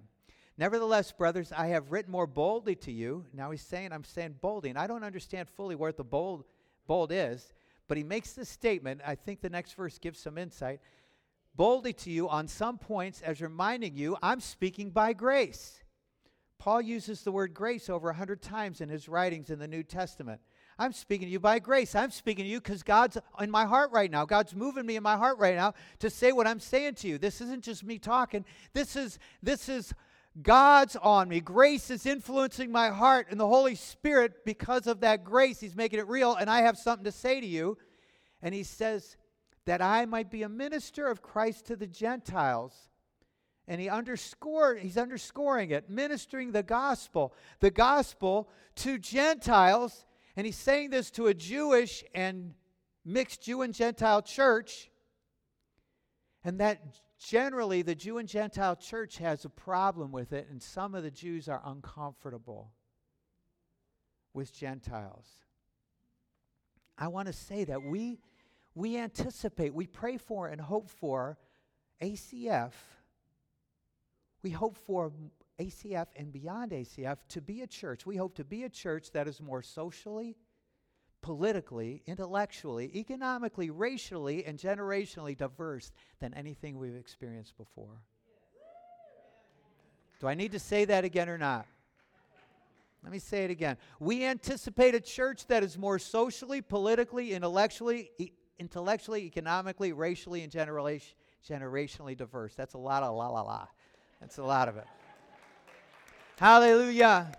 Nevertheless, 0.58 1.12
brothers, 1.12 1.52
I 1.56 1.68
have 1.68 1.92
written 1.92 2.12
more 2.12 2.28
boldly 2.28 2.76
to 2.78 2.92
you. 2.92 3.26
Now 3.32 3.52
he's 3.52 3.62
saying, 3.62 3.92
I'm 3.92 4.04
saying 4.04 4.36
boldly, 4.42 4.70
and 4.70 4.80
I 4.80 4.88
don't 4.88 5.04
understand 5.04 5.48
fully 5.50 5.76
what 5.76 5.98
the 5.98 6.04
bold, 6.04 6.46
bold 6.88 7.12
is, 7.12 7.54
but 7.88 7.98
he 7.98 8.04
makes 8.04 8.34
this 8.34 8.50
statement. 8.50 9.02
I 9.06 9.16
think 9.16 9.40
the 9.40 9.50
next 9.50 9.74
verse 9.74 10.00
gives 10.00 10.20
some 10.20 10.38
insight. 10.38 10.80
Boldly 11.56 11.94
to 11.94 12.10
you 12.10 12.28
on 12.28 12.48
some 12.48 12.78
points, 12.78 13.22
as 13.22 13.42
reminding 13.42 13.96
you, 13.96 14.18
I'm 14.22 14.40
speaking 14.40 14.90
by 14.90 15.14
grace. 15.14 15.84
Paul 16.58 16.82
uses 16.82 17.22
the 17.22 17.32
word 17.32 17.54
grace 17.54 17.88
over 17.88 18.10
a 18.10 18.16
hundred 18.16 18.42
times 18.42 18.82
in 18.82 18.90
his 18.90 19.08
writings 19.08 19.52
in 19.52 19.60
the 19.60 19.68
New 19.68 19.84
Testament. 19.84 20.42
I'm 20.80 20.94
speaking 20.94 21.28
to 21.28 21.32
you 21.32 21.40
by 21.40 21.60
grace. 21.60 21.96
I'm 21.96 22.12
speaking 22.12 22.46
to 22.46 22.52
you 22.52 22.60
because 22.60 22.84
God's 22.84 23.18
in 23.40 23.50
my 23.50 23.66
heart 23.66 23.92
right 23.92 24.12
now. 24.12 24.26
God's 24.26 24.56
moving 24.56 24.86
me 24.86 24.96
in 24.96 25.04
my 25.04 25.18
heart 25.18 25.40
right 25.40 25.56
now 25.56 25.74
to 26.00 26.10
say 26.10 26.32
what 26.32 26.46
I'm 26.46 26.60
saying 26.60 26.96
to 26.96 27.08
you. 27.08 27.18
This 27.18 27.42
isn't 27.42 27.64
just 27.64 27.84
me 27.84 27.98
talking. 27.98 28.46
This 28.74 28.96
is 28.96 29.18
this 29.42 29.70
is 29.70 29.94
God's 30.42 30.96
on 30.96 31.30
me. 31.30 31.40
Grace 31.40 31.90
is 31.90 32.06
influencing 32.06 32.72
my 32.72 32.90
heart, 32.90 33.28
and 33.32 33.40
the 33.40 33.48
Holy 33.48 33.74
Spirit, 33.74 34.46
because 34.46 34.86
of 34.86 35.00
that 35.00 35.24
grace, 35.24 35.60
He's 35.60 35.76
making 35.76 36.00
it 36.00 36.08
real, 36.08 36.36
and 36.36 36.50
I 36.50 36.62
have 36.62 36.78
something 36.78 37.06
to 37.06 37.12
say 37.12 37.42
to 37.42 37.48
you. 37.48 37.78
And 38.44 38.54
He 38.54 38.62
says 38.62 39.18
that 39.66 39.82
I 39.82 40.06
might 40.06 40.30
be 40.30 40.44
a 40.44 40.50
minister 40.50 41.08
of 41.08 41.22
Christ 41.22 41.66
to 41.68 41.76
the 41.76 41.88
Gentiles. 41.88 42.74
And 43.68 43.82
he 43.82 43.90
underscored, 43.90 44.80
he's 44.80 44.98
underscoring 44.98 45.72
it, 45.72 45.90
ministering 45.90 46.54
the 46.54 46.64
gospel, 46.64 47.34
the 47.60 47.70
gospel 47.70 48.48
to 48.78 48.98
Gentiles 48.98 50.06
and 50.38 50.46
he's 50.46 50.56
saying 50.56 50.92
this 50.92 51.10
to 51.12 51.26
a 51.28 51.34
Jewish 51.34 52.04
and 52.14 52.54
mixed 53.04 53.42
Jew 53.42 53.64
and 53.64 53.74
Gentile 53.74 54.22
church. 54.22 54.92
And 56.44 56.60
that 56.60 56.80
generally 57.20 57.82
the 57.82 57.96
Jew 57.96 58.20
and 58.20 58.30
Gentile 58.30 58.76
church 58.76 59.18
has 59.18 59.46
a 59.46 59.50
problem 59.50 60.12
with 60.12 60.34
it, 60.34 60.48
and 60.52 60.62
some 60.62 60.94
of 60.94 61.02
the 61.02 61.10
Jews 61.10 61.50
are 61.50 61.62
uncomfortable 61.66 62.72
with 64.34 64.54
Gentiles. 64.54 65.26
I 67.00 67.08
want 67.08 67.28
to 67.28 67.34
say 67.34 67.64
that 67.64 67.82
we 67.82 68.20
we 68.76 68.96
anticipate, 68.96 69.74
we 69.74 69.88
pray 69.88 70.18
for, 70.18 70.48
and 70.48 70.62
hope 70.62 70.88
for 70.88 71.40
ACF. 72.00 72.74
We 74.44 74.52
hope 74.52 74.78
for 74.78 75.12
ACF 75.60 76.08
and 76.16 76.32
beyond 76.32 76.72
ACF 76.72 77.18
to 77.30 77.42
be 77.42 77.62
a 77.62 77.68
church. 77.68 78.06
We 78.06 78.16
hope 78.16 78.36
to 78.36 78.44
be 78.44 78.64
a 78.64 78.70
church 78.70 79.12
that 79.12 79.28
is 79.28 79.42
more 79.42 79.62
socially, 79.62 80.36
politically, 81.22 82.04
intellectually, 82.06 82.92
economically, 82.96 83.70
racially, 83.70 84.46
and 84.46 84.58
generationally 84.58 85.36
diverse 85.36 85.92
than 86.20 86.34
anything 86.34 86.78
we've 86.78 86.96
experienced 86.96 87.58
before. 87.58 88.02
Do 90.20 90.28
I 90.28 90.34
need 90.34 90.52
to 90.52 90.60
say 90.60 90.86
that 90.86 91.04
again 91.06 91.30
or 91.30 91.38
not? 91.38 91.66
Let 93.04 93.12
me 93.12 93.20
say 93.20 93.46
it 93.46 93.52
again. 93.52 93.78
We 94.00 94.26
anticipate 94.26 94.96
a 94.96 95.00
church 95.00 95.48
that 95.48 95.64
is 95.64 95.78
more 95.78 96.00
socially, 96.00 96.62
politically, 96.62 97.34
intellectually, 97.34 98.12
e- 98.18 98.32
intellectually, 98.60 99.24
economically, 99.26 99.94
racially, 99.94 100.42
and 100.44 100.52
generation, 100.52 101.16
generationally 101.48 102.18
diverse. 102.18 102.56
That's 102.56 102.74
a 102.74 102.80
lot 102.80 103.04
of 103.04 103.16
la 103.16 103.30
la 103.30 103.42
la. 103.42 103.68
That's 104.20 104.40
a 104.40 104.44
lot 104.44 104.68
of 104.68 104.78
it. 104.78 104.88
Hallelujah. 106.40 107.32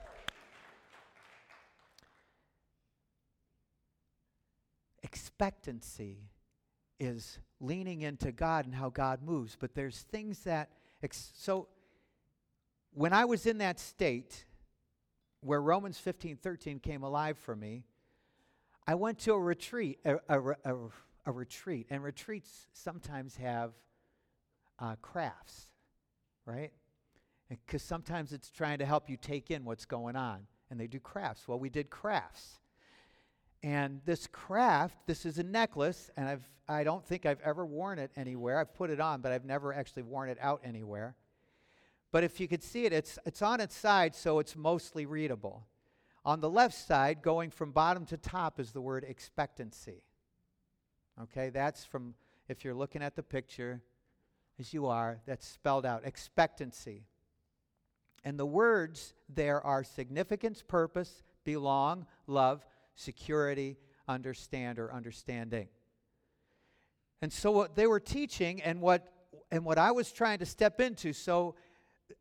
Expectancy 5.05 6.19
is 6.99 7.39
leaning 7.61 8.03
into 8.03 8.33
God 8.33 8.65
and 8.65 8.75
how 8.75 8.91
God 8.91 9.23
moves, 9.23 9.57
but 9.59 9.77
there's 9.77 10.01
things 10.11 10.41
that 10.41 10.71
ex- 11.01 11.31
so 11.37 11.69
when 12.93 13.13
I 13.13 13.25
was 13.25 13.47
in 13.47 13.59
that 13.59 13.79
state 13.79 14.45
where 15.43 15.63
Romans 15.63 15.99
15 15.99 16.37
13 16.37 16.81
came 16.81 17.05
alive 17.05 17.39
for 17.39 17.55
me, 17.55 17.85
I 18.85 18.97
went 18.97 19.21
to 19.21 19.33
a 19.33 19.39
retreat, 19.39 20.01
a, 20.05 20.17
a, 20.29 20.41
a, 20.65 20.77
a 21.27 21.31
retreat, 21.31 21.87
and 21.91 22.03
retreats 22.03 22.67
sometimes 22.73 23.37
have 23.37 23.75
uh, 24.81 24.97
crafts, 25.01 25.69
right? 26.45 26.73
Because 27.49 27.83
sometimes 27.83 28.33
it's 28.33 28.51
trying 28.51 28.79
to 28.79 28.87
help 28.87 29.09
you 29.09 29.17
take 29.17 29.51
in 29.51 29.65
what's 29.65 29.87
going 29.87 30.17
on, 30.17 30.47
and 30.71 30.79
they 30.79 30.87
do 30.87 31.01
crafts. 31.01 31.49
Well, 31.49 31.59
we 31.59 31.71
did 31.71 31.89
crafts. 31.89 32.59
And 33.63 34.01
this 34.05 34.27
craft, 34.27 34.99
this 35.07 35.25
is 35.25 35.39
a 35.39 35.43
necklace, 35.43 36.11
and 36.17 36.29
I've, 36.29 36.45
I 36.69 36.85
don't 36.85 37.05
think 37.05 37.25
I've 37.25 37.41
ever 37.41 37.65
worn 37.65 37.99
it 37.99 38.11
anywhere. 38.17 38.59
I've 38.59 38.75
put 38.75 38.91
it 38.91 39.01
on, 39.01 39.23
but 39.23 39.33
I've 39.33 39.47
never 39.47 39.73
actually 39.73 40.03
worn 40.03 40.29
it 40.29 40.39
out 40.41 40.61
anywhere. 40.63 41.17
But 42.13 42.25
if 42.25 42.39
you 42.39 42.49
could 42.49 42.63
see 42.63 42.85
it, 42.85 42.93
it's, 42.93 43.19
it's 43.25 43.43
on 43.43 43.61
its 43.61 43.77
side, 43.77 44.15
so 44.15 44.39
it's 44.39 44.55
mostly 44.55 45.07
readable. 45.07 45.67
On 46.25 46.41
the 46.41 46.51
left 46.51 46.75
side, 46.75 47.23
going 47.23 47.51
from 47.51 47.73
bottom 47.73 48.05
to 48.07 48.17
top, 48.17 48.61
is 48.61 48.73
the 48.73 48.81
word 48.81 49.05
expectancy. 49.09 50.03
Okay, 51.23 51.51
that's 51.51 51.85
from, 51.85 52.15
if 52.49 52.65
you're 52.65 52.75
looking 52.75 53.03
at 53.03 53.17
the 53.17 53.23
picture, 53.23 53.81
as 54.59 54.73
you 54.73 54.87
are, 54.87 55.21
that's 55.27 55.47
spelled 55.47 55.87
out 55.87 56.03
expectancy. 56.05 57.05
And 58.25 58.39
the 58.39 58.47
words 58.47 59.15
there 59.29 59.65
are 59.65 59.85
significance, 59.85 60.63
purpose, 60.67 61.23
belong, 61.45 62.07
love, 62.27 62.67
security, 62.95 63.77
understand, 64.07 64.79
or 64.79 64.93
understanding. 64.93 65.69
And 67.23 67.33
so 67.33 67.51
what 67.51 67.75
they 67.75 67.87
were 67.87 68.01
teaching 68.01 68.63
and 68.63 68.81
what 68.81 69.13
and 69.51 69.65
what 69.65 69.79
I 69.79 69.93
was 69.93 70.13
trying 70.13 70.39
to 70.39 70.47
step 70.47 70.81
into, 70.81 71.13
so 71.13 71.55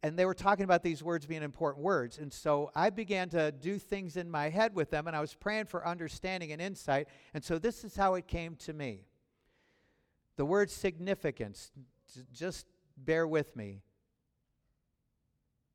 and 0.03 0.17
they 0.17 0.25
were 0.25 0.33
talking 0.33 0.65
about 0.65 0.83
these 0.83 1.01
words 1.01 1.25
being 1.25 1.43
important 1.43 1.83
words. 1.83 2.17
And 2.17 2.31
so 2.31 2.71
I 2.75 2.89
began 2.89 3.29
to 3.29 3.51
do 3.51 3.79
things 3.79 4.17
in 4.17 4.29
my 4.29 4.49
head 4.49 4.75
with 4.75 4.89
them, 4.89 5.07
and 5.07 5.15
I 5.15 5.21
was 5.21 5.33
praying 5.33 5.65
for 5.65 5.87
understanding 5.87 6.51
and 6.51 6.61
insight. 6.61 7.07
And 7.33 7.43
so 7.43 7.57
this 7.57 7.83
is 7.83 7.95
how 7.95 8.15
it 8.15 8.27
came 8.27 8.55
to 8.57 8.73
me. 8.73 9.05
The 10.35 10.45
word 10.45 10.69
significance, 10.69 11.71
just 12.33 12.67
bear 12.97 13.27
with 13.27 13.55
me. 13.55 13.81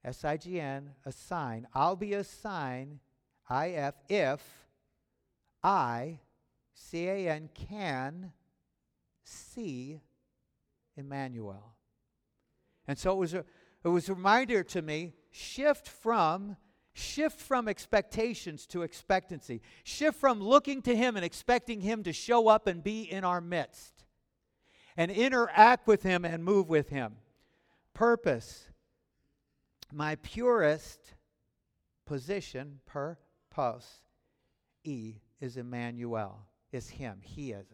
S 0.05 0.25
I 0.25 0.37
G 0.37 0.61
N, 0.61 0.91
a 1.05 1.13
sign. 1.13 1.67
I'll 1.75 1.97
be 1.97 2.15
a 2.15 2.25
sign, 2.25 3.01
I 3.49 3.71
F, 3.71 3.95
if 4.09 4.43
I, 5.63 6.19
C 6.75 7.09
A 7.09 7.29
N, 7.29 7.49
can 7.55 8.33
see 9.25 10.01
Emmanuel. 10.97 11.75
And 12.89 12.99
so 12.99 13.13
it 13.13 13.19
was 13.19 13.35
a 13.35 13.45
it 13.85 13.89
was 13.89 14.09
a 14.09 14.15
reminder 14.15 14.63
to 14.65 14.83
me 14.83 15.13
shift 15.31 15.89
from 15.89 16.57
shift 16.93 17.41
from 17.41 17.69
expectations 17.69 18.67
to 18.67 18.83
expectancy 18.83 19.63
shift 19.83 20.19
from 20.19 20.41
looking 20.41 20.83
to 20.83 20.95
him 20.95 21.17
and 21.17 21.25
expecting 21.25 21.81
him 21.81 22.03
to 22.03 22.13
show 22.13 22.49
up 22.49 22.67
and 22.67 22.85
be 22.85 23.03
in 23.03 23.25
our 23.25 23.41
midst 23.41 24.05
and 24.95 25.11
interact 25.11 25.87
with 25.87 26.03
him 26.03 26.25
and 26.27 26.45
move 26.45 26.69
with 26.69 26.91
him 26.91 27.17
purpose 27.95 28.69
my 29.93 30.17
purest 30.17 31.15
position 32.07 32.81
per 32.87 33.19
pos 33.51 34.03
e 34.85 35.15
is 35.41 35.57
emmanuel 35.57 36.47
is 36.73 36.89
him 36.89 37.19
he 37.23 37.53
is 37.53 37.67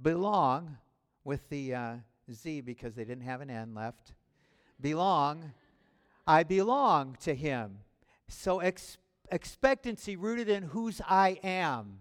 belong 0.00 0.76
with 1.24 1.48
the 1.48 1.74
uh, 1.74 1.94
z 2.32 2.60
because 2.60 2.94
they 2.94 3.04
didn't 3.04 3.24
have 3.24 3.40
an 3.40 3.50
n 3.50 3.74
left 3.74 4.12
belong, 4.80 5.52
I 6.26 6.42
belong 6.42 7.16
to 7.20 7.34
him. 7.34 7.78
So 8.28 8.60
ex- 8.60 8.98
expectancy 9.30 10.16
rooted 10.16 10.48
in 10.48 10.64
whose 10.64 11.00
I 11.06 11.38
am, 11.42 12.00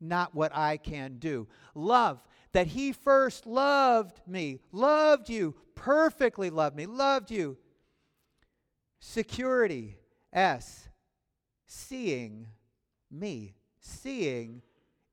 not 0.00 0.34
what 0.34 0.54
I 0.54 0.76
can 0.76 1.16
do. 1.18 1.48
Love, 1.74 2.20
that 2.52 2.68
he 2.68 2.92
first 2.92 3.46
loved 3.46 4.20
me, 4.26 4.60
loved 4.72 5.28
you, 5.28 5.54
perfectly 5.74 6.50
loved 6.50 6.76
me, 6.76 6.86
loved 6.86 7.30
you. 7.30 7.56
Security, 9.00 9.96
S, 10.32 10.88
seeing 11.66 12.48
me, 13.10 13.54
seeing 13.80 14.62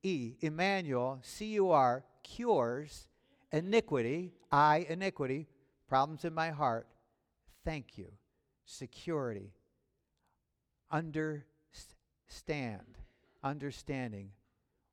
E, 0.02 0.34
Emmanuel, 0.40 1.18
C 1.22 1.46
U 1.54 1.70
R, 1.70 2.04
cures 2.22 3.08
iniquity, 3.52 4.32
I, 4.52 4.86
iniquity, 4.88 5.46
problems 5.88 6.24
in 6.24 6.34
my 6.34 6.50
heart. 6.50 6.86
Thank 7.64 7.96
you. 7.98 8.08
Security. 8.64 9.52
Understand. 10.90 11.44
Understanding. 13.42 14.30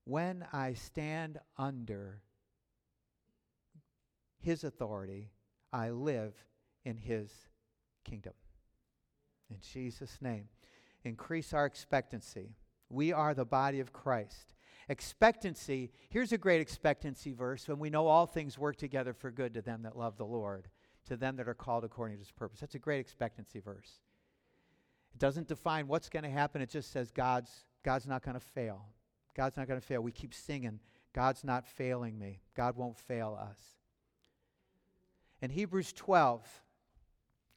When 0.05 0.45
I 0.53 0.73
stand 0.73 1.39
under 1.57 2.21
His 4.39 4.63
authority, 4.63 5.31
I 5.71 5.89
live 5.91 6.33
in 6.83 6.97
His 6.97 7.31
kingdom. 8.03 8.33
In 9.53 9.59
Jesus' 9.61 10.17
name. 10.21 10.45
Increase 11.03 11.53
our 11.53 11.65
expectancy. 11.65 12.55
We 12.89 13.11
are 13.11 13.33
the 13.33 13.45
body 13.45 13.79
of 13.79 13.93
Christ. 13.93 14.53
Expectancy, 14.89 15.91
here's 16.09 16.31
a 16.31 16.37
great 16.37 16.61
expectancy 16.61 17.31
verse 17.31 17.67
when 17.67 17.79
we 17.79 17.89
know 17.89 18.07
all 18.07 18.25
things 18.25 18.57
work 18.57 18.75
together 18.77 19.13
for 19.13 19.31
good 19.31 19.53
to 19.53 19.61
them 19.61 19.83
that 19.83 19.97
love 19.97 20.17
the 20.17 20.25
Lord 20.25 20.67
to 21.05 21.17
them 21.17 21.35
that 21.37 21.47
are 21.47 21.53
called 21.53 21.83
according 21.83 22.17
to 22.17 22.19
his 22.19 22.31
purpose. 22.31 22.59
That's 22.59 22.75
a 22.75 22.79
great 22.79 22.99
expectancy 22.99 23.59
verse. 23.59 24.01
It 25.13 25.19
doesn't 25.19 25.47
define 25.47 25.87
what's 25.87 26.09
going 26.09 26.23
to 26.23 26.29
happen, 26.29 26.61
it 26.61 26.69
just 26.69 26.91
says 26.91 27.11
God's, 27.11 27.51
God's 27.83 28.07
not 28.07 28.23
going 28.23 28.35
to 28.35 28.45
fail. 28.45 28.85
God's 29.35 29.57
not 29.57 29.67
going 29.67 29.79
to 29.79 29.85
fail. 29.85 30.01
We 30.01 30.11
keep 30.11 30.33
singing, 30.33 30.79
God's 31.13 31.43
not 31.43 31.67
failing 31.67 32.17
me. 32.17 32.41
God 32.55 32.75
won't 32.75 32.97
fail 32.97 33.37
us. 33.39 33.59
In 35.41 35.49
Hebrews 35.49 35.93
12, 35.93 36.47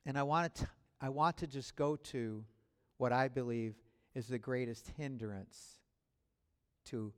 and 0.05 0.19
I 0.19 0.23
want 0.23 0.55
to, 0.57 0.69
I 1.01 1.09
want 1.09 1.37
to 1.39 1.47
just 1.47 1.77
go 1.77 1.97
to 1.97 2.45
what 2.99 3.13
I 3.13 3.29
believe 3.29 3.75
is 4.15 4.29
the 4.29 4.39
greatest 4.39 4.91
hindrance 4.97 5.81
to 6.87 7.13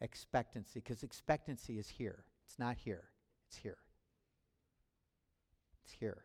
expectancy, 0.00 0.80
because 0.80 1.02
expectancy 1.02 1.78
is 1.78 1.88
here. 1.88 2.24
It's 2.44 2.58
not 2.58 2.76
here, 2.76 3.04
it's 3.48 3.56
here. 3.56 3.78
It's 5.84 5.92
here. 5.92 6.24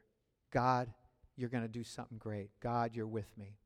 God, 0.52 0.92
you're 1.36 1.50
going 1.50 1.64
to 1.64 1.70
do 1.70 1.84
something 1.84 2.18
great. 2.18 2.50
God, 2.60 2.96
you're 2.96 3.06
with 3.06 3.38
me. 3.38 3.58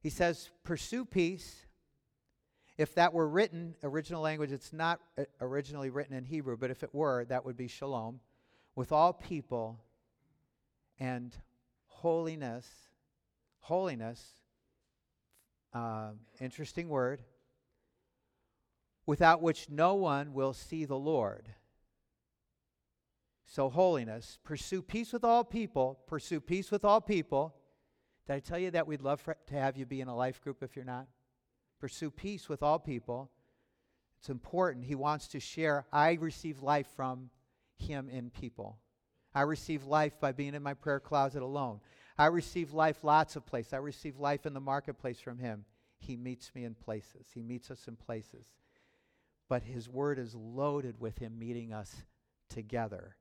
He 0.00 0.10
says, 0.10 0.50
pursue 0.64 1.04
peace. 1.04 1.66
If 2.78 2.94
that 2.94 3.12
were 3.12 3.28
written, 3.28 3.74
original 3.82 4.22
language, 4.22 4.50
it's 4.50 4.72
not 4.72 5.00
uh, 5.18 5.24
originally 5.40 5.90
written 5.90 6.16
in 6.16 6.24
Hebrew, 6.24 6.56
but 6.56 6.70
if 6.70 6.82
it 6.82 6.94
were, 6.94 7.26
that 7.26 7.44
would 7.44 7.56
be 7.56 7.68
shalom, 7.68 8.20
with 8.74 8.90
all 8.90 9.12
people 9.12 9.78
and 11.00 11.36
holiness. 11.86 12.68
Holiness, 13.62 14.24
uh, 15.74 16.10
interesting 16.40 16.88
word, 16.88 17.22
without 19.06 19.42
which 19.42 19.68
no 19.68 19.94
one 19.94 20.32
will 20.32 20.52
see 20.52 20.84
the 20.86 20.98
Lord. 20.98 21.46
So, 23.44 23.68
holiness, 23.68 24.38
pursue 24.44 24.80
peace 24.82 25.12
with 25.12 25.24
all 25.24 25.44
people, 25.44 26.00
pursue 26.06 26.40
peace 26.40 26.70
with 26.70 26.84
all 26.84 27.00
people. 27.00 27.54
Did 28.26 28.32
I 28.32 28.38
tell 28.40 28.58
you 28.58 28.70
that 28.70 28.86
we'd 28.86 29.02
love 29.02 29.20
for, 29.20 29.36
to 29.48 29.54
have 29.54 29.76
you 29.76 29.86
be 29.86 30.00
in 30.00 30.08
a 30.08 30.16
life 30.16 30.40
group 30.40 30.62
if 30.62 30.74
you're 30.74 30.84
not? 30.84 31.06
Pursue 31.80 32.10
peace 32.10 32.48
with 32.48 32.62
all 32.62 32.78
people. 32.78 33.30
It's 34.18 34.30
important. 34.30 34.84
He 34.84 34.94
wants 34.94 35.28
to 35.28 35.40
share. 35.40 35.86
I 35.92 36.12
receive 36.14 36.62
life 36.62 36.88
from 36.96 37.30
Him 37.76 38.08
in 38.08 38.30
people. 38.30 38.78
I 39.34 39.42
receive 39.42 39.84
life 39.84 40.18
by 40.20 40.32
being 40.32 40.54
in 40.54 40.62
my 40.62 40.74
prayer 40.74 41.00
closet 41.00 41.42
alone. 41.42 41.80
I 42.18 42.26
receive 42.26 42.72
life 42.72 43.04
lots 43.04 43.36
of 43.36 43.46
places. 43.46 43.72
I 43.72 43.78
receive 43.78 44.18
life 44.18 44.46
in 44.46 44.54
the 44.54 44.60
marketplace 44.60 45.20
from 45.20 45.38
Him. 45.38 45.64
He 45.98 46.16
meets 46.16 46.54
me 46.54 46.64
in 46.64 46.74
places, 46.74 47.28
He 47.32 47.42
meets 47.42 47.70
us 47.70 47.88
in 47.88 47.96
places. 47.96 48.46
But 49.48 49.62
His 49.62 49.88
Word 49.88 50.18
is 50.18 50.34
loaded 50.34 51.00
with 51.00 51.18
Him 51.18 51.38
meeting 51.38 51.72
us 51.72 51.94
together. 52.48 53.16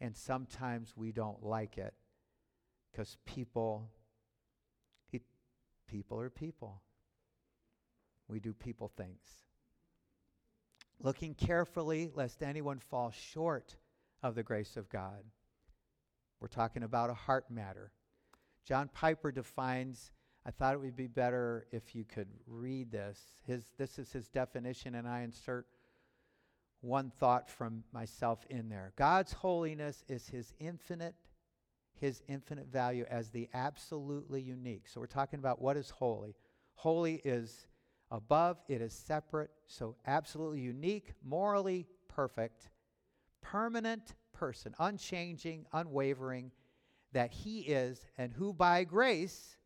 And 0.00 0.16
sometimes 0.16 0.94
we 0.96 1.12
don't 1.12 1.44
like 1.44 1.78
it 1.78 1.94
because 2.90 3.16
people, 3.24 3.88
he, 5.06 5.20
people 5.86 6.20
are 6.20 6.30
people. 6.30 6.82
We 8.28 8.40
do 8.40 8.52
people 8.52 8.90
things 8.96 9.42
looking 11.02 11.34
carefully 11.34 12.10
lest 12.14 12.42
anyone 12.42 12.78
fall 12.78 13.10
short 13.10 13.76
of 14.22 14.34
the 14.34 14.42
grace 14.42 14.76
of 14.76 14.88
God. 14.88 15.24
We're 16.40 16.48
talking 16.48 16.82
about 16.82 17.10
a 17.10 17.14
heart 17.14 17.50
matter. 17.50 17.92
John 18.64 18.88
Piper 18.92 19.32
defines, 19.32 20.10
I 20.46 20.50
thought 20.50 20.74
it 20.74 20.80
would 20.80 20.96
be 20.96 21.06
better 21.06 21.66
if 21.72 21.94
you 21.94 22.04
could 22.04 22.28
read 22.46 22.90
this. 22.90 23.20
His, 23.46 23.64
this 23.78 23.98
is 23.98 24.12
his 24.12 24.28
definition, 24.28 24.94
and 24.94 25.08
I 25.08 25.22
insert 25.22 25.66
one 26.80 27.12
thought 27.18 27.48
from 27.48 27.84
myself 27.92 28.44
in 28.50 28.68
there. 28.68 28.92
God's 28.96 29.32
holiness 29.32 30.04
is 30.08 30.28
his 30.28 30.52
infinite, 30.58 31.14
his 31.94 32.22
infinite 32.28 32.66
value 32.66 33.04
as 33.08 33.30
the 33.30 33.48
absolutely 33.54 34.40
unique. 34.40 34.88
So 34.88 35.00
we're 35.00 35.06
talking 35.06 35.38
about 35.38 35.62
what 35.62 35.76
is 35.76 35.90
holy. 35.90 36.34
Holy 36.74 37.20
is 37.24 37.68
above, 38.10 38.58
it 38.68 38.80
is 38.80 38.92
separate, 38.92 39.50
so 39.66 39.96
absolutely 40.06 40.60
unique, 40.60 41.12
morally 41.24 41.86
perfect, 42.08 42.68
permanent 43.52 44.14
person, 44.32 44.74
unchanging, 44.78 45.66
unwavering, 45.74 46.50
that 47.12 47.30
he 47.30 47.60
is, 47.60 48.06
and 48.16 48.32
who 48.32 48.54
by 48.54 48.82
grace 48.82 49.58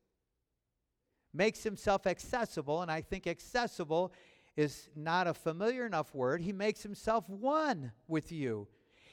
makes 1.33 1.63
himself 1.63 2.05
accessible. 2.05 2.83
And 2.83 2.91
I 2.91 3.01
think 3.01 3.29
accessible 3.29 4.13
is 4.57 4.89
not 4.97 5.29
a 5.29 5.35
familiar 5.35 5.87
enough 5.87 6.13
word. 6.17 6.43
He 6.43 6.53
makes 6.53 6.83
himself 6.83 7.29
one 7.29 7.93
with 8.09 8.33
you. 8.33 8.67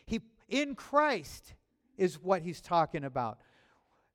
He 0.08 0.22
in 0.50 0.74
Christ 0.74 1.54
is 1.96 2.20
what 2.20 2.42
he's 2.42 2.60
talking 2.60 3.04
about. 3.04 3.42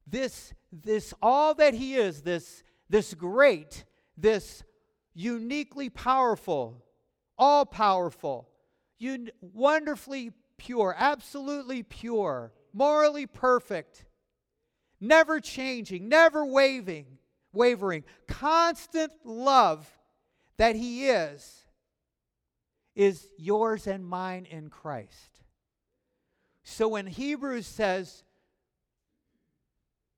This 0.09 0.53
this 0.73 1.15
all 1.23 1.55
that 1.55 1.75
he 1.75 1.95
is, 1.95 2.23
this 2.23 2.65
this 2.91 3.15
great, 3.15 3.85
this 4.17 4.65
uniquely 5.15 5.88
powerful, 5.88 6.85
all 7.38 7.65
powerful, 7.65 8.49
un- 9.00 9.31
wonderfully 9.41 10.33
pure, 10.59 10.95
absolutely 10.99 11.83
pure, 11.83 12.53
morally 12.73 13.27
perfect, 13.27 14.05
never 15.00 15.41
changing, 15.41 16.09
never 16.09 16.45
waving, 16.45 17.07
wavering, 17.53 18.05
constant 18.27 19.12
love 19.25 19.88
that 20.59 20.77
he 20.77 21.09
is 21.09 21.65
is 22.95 23.29
yours 23.38 23.87
and 23.87 24.05
mine 24.05 24.45
in 24.50 24.69
Christ. 24.69 25.41
So 26.65 26.88
when 26.88 27.07
Hebrews 27.07 27.67
says 27.67 28.25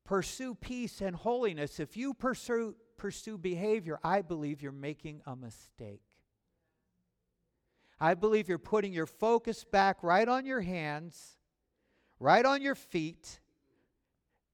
pursue 0.05 0.55
peace 0.55 1.01
and 1.03 1.15
holiness, 1.15 1.79
if 1.79 1.97
you 1.97 2.15
pursue 2.15 2.75
pursue 2.97 3.39
behavior, 3.39 3.99
I 4.03 4.23
believe 4.23 4.63
you're 4.63 4.73
making 4.73 5.23
a 5.27 5.37
mistake. 5.37 6.03
I 8.01 8.15
believe 8.15 8.49
you're 8.49 8.59
putting 8.59 8.93
your 8.93 9.07
focus 9.07 9.65
back 9.65 10.03
right 10.03 10.27
on 10.27 10.47
your 10.47 10.61
hands, 10.61 11.37
right 12.19 12.45
on 12.45 12.63
your 12.63 12.75
feet. 12.75 13.41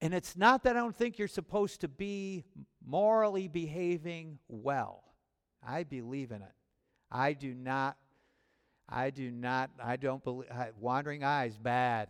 And 0.01 0.13
it's 0.13 0.37
not 0.37 0.65
that 0.65 0.77
I 0.77 0.81
don't 0.81 0.97
think 0.97 1.19
you're 1.19 1.29
supposed 1.29 1.83
to 1.83 1.89
be 1.89 2.45
morally 2.85 3.49
behaving 3.49 4.39
well. 4.49 5.05
I 5.67 5.85
believe 5.85 6.33
in 6.33 6.43
it. 6.43 6.55
I 7.11 7.33
do 7.33 7.55
not, 7.55 7.97
I 8.89 9.11
do 9.11 9.31
not, 9.31 9.71
I 9.83 9.97
don't 9.97 10.23
believe, 10.23 10.49
wandering 10.81 11.25
eyes, 11.25 11.57
bad. 11.57 12.09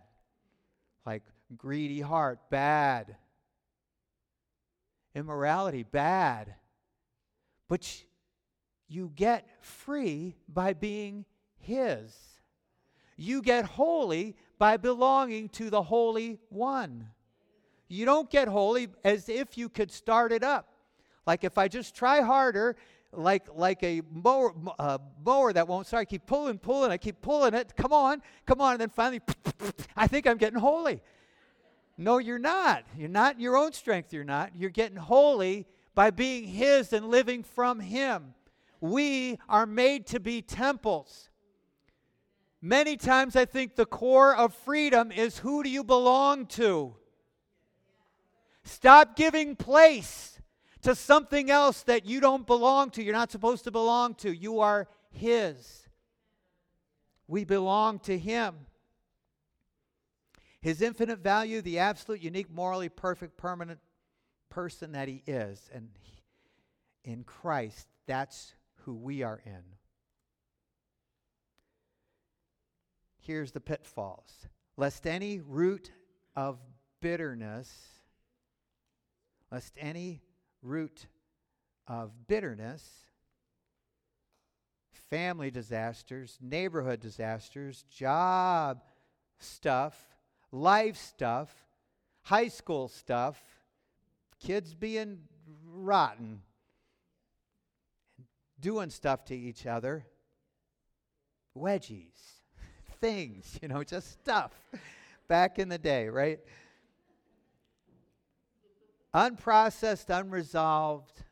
Like 1.05 1.22
greedy 1.57 2.01
heart, 2.01 2.40
bad 2.51 3.16
immorality, 5.16 5.83
bad. 5.83 6.55
But 7.68 8.05
you 8.88 9.12
get 9.14 9.46
free 9.61 10.37
by 10.49 10.72
being 10.72 11.25
His. 11.59 12.14
You 13.16 13.42
get 13.42 13.64
holy 13.64 14.37
by 14.59 14.77
belonging 14.77 15.49
to 15.51 15.70
the 15.70 15.83
Holy 15.83 16.38
One. 16.49 17.09
You 17.88 18.05
don't 18.05 18.31
get 18.31 18.49
holy 18.49 18.88
as 19.05 19.29
if 19.29 19.57
you 19.57 19.68
could 19.68 19.92
start 19.92 20.33
it 20.33 20.42
up. 20.42 20.68
Like 21.27 21.44
if 21.44 21.59
I 21.59 21.68
just 21.68 21.94
try 21.94 22.20
harder, 22.20 22.77
like 23.12 23.46
like 23.55 23.83
a 23.83 24.03
mower, 24.12 24.53
uh, 24.79 24.99
mower 25.25 25.53
that 25.53 25.66
won't 25.66 25.87
start. 25.87 26.03
I 26.03 26.05
keep 26.05 26.27
pulling, 26.27 26.59
pulling. 26.59 26.90
I 26.90 26.96
keep 26.96 27.20
pulling 27.20 27.55
it. 27.55 27.75
Come 27.77 27.92
on, 27.92 28.22
come 28.44 28.61
on, 28.61 28.72
and 28.72 28.81
then 28.81 28.90
finally, 28.90 29.20
I 29.96 30.07
think 30.07 30.27
I'm 30.27 30.37
getting 30.37 30.59
holy. 30.59 31.01
No, 31.99 32.18
you're 32.18 32.38
not. 32.38 32.85
You're 32.96 33.09
not 33.09 33.37
in 33.37 33.40
your 33.40 33.57
own 33.57 33.72
strength, 33.72 34.12
you're 34.12 34.25
not. 34.25 34.55
You're 34.55 34.70
getting 34.70 34.99
holy 34.99 35.66
by 35.94 36.11
being 36.11 36.44
His 36.44 36.92
and 36.92 37.09
living 37.09 37.42
from 37.42 37.81
Him. 37.81 38.35
We 38.81 39.39
are 39.49 39.67
made 39.67 40.07
to 40.09 40.21
be 40.21 40.43
temples. 40.43 41.31
Many 42.61 42.97
times 42.97 43.37
I 43.37 43.45
think 43.45 43.77
the 43.77 43.87
core 43.87 44.35
of 44.35 44.55
freedom 44.55 45.12
is 45.12 45.39
who 45.39 45.62
do 45.62 45.71
you 45.71 45.85
belong 45.85 46.47
to? 46.47 46.97
Stop 48.65 49.15
giving 49.15 49.55
place 49.55 50.41
to 50.83 50.95
something 50.95 51.51
else 51.51 51.83
that 51.85 52.07
you 52.07 52.21
don't 52.21 52.47
belong 52.47 52.91
to, 52.91 53.03
you're 53.03 53.12
not 53.12 53.31
supposed 53.31 53.65
to 53.65 53.71
belong 53.71 54.15
to. 54.15 54.33
You 54.33 54.61
are 54.61 54.89
His. 55.11 55.87
We 57.29 57.45
belong 57.45 58.01
to 58.01 58.19
Him. 58.19 58.55
His 60.61 60.83
infinite 60.83 61.21
value, 61.21 61.62
the 61.62 61.79
absolute, 61.79 62.21
unique, 62.21 62.51
morally 62.51 62.89
perfect, 62.89 63.37
permanent 63.37 63.79
person 64.51 64.93
that 64.93 65.07
He 65.07 65.23
is. 65.27 65.71
And 65.73 65.91
in 67.05 67.23
Christ, 67.23 67.87
that's 68.07 68.56
who 68.87 68.94
we 68.94 69.22
are 69.22 69.42
in. 69.44 69.62
Here's 73.18 73.51
the 73.51 73.61
pitfalls 73.61 74.46
lest 74.77 75.07
any 75.07 75.40
root 75.40 75.90
of 76.37 76.59
bitterness, 77.03 77.70
lest 79.51 79.75
any 79.79 80.22
root 80.62 81.07
of 81.88 82.12
bitterness, 82.29 82.88
family 85.11 85.51
disasters, 85.51 86.38
neighborhood 86.40 87.01
disasters, 87.01 87.85
job 87.90 88.83
stuff, 89.38 90.16
life 90.53 90.96
stuff, 90.96 91.53
high 92.22 92.49
school 92.49 92.87
stuff, 92.87 93.40
kids 94.38 94.75
being 94.75 95.18
rotten, 95.64 96.42
doing 98.66 98.90
stuff 98.90 99.24
to 99.24 99.33
each 99.33 99.64
other, 99.64 100.05
wedgies, 101.57 102.40
things, 103.00 103.57
you 103.62 103.68
know, 103.68 103.85
just 103.85 104.11
stuff 104.11 104.50
back 105.29 105.61
in 105.61 105.68
the 105.68 105.79
day, 105.79 106.09
right? 106.09 106.40
Unprocessed, 109.14 110.11
unresolved. 110.11 111.22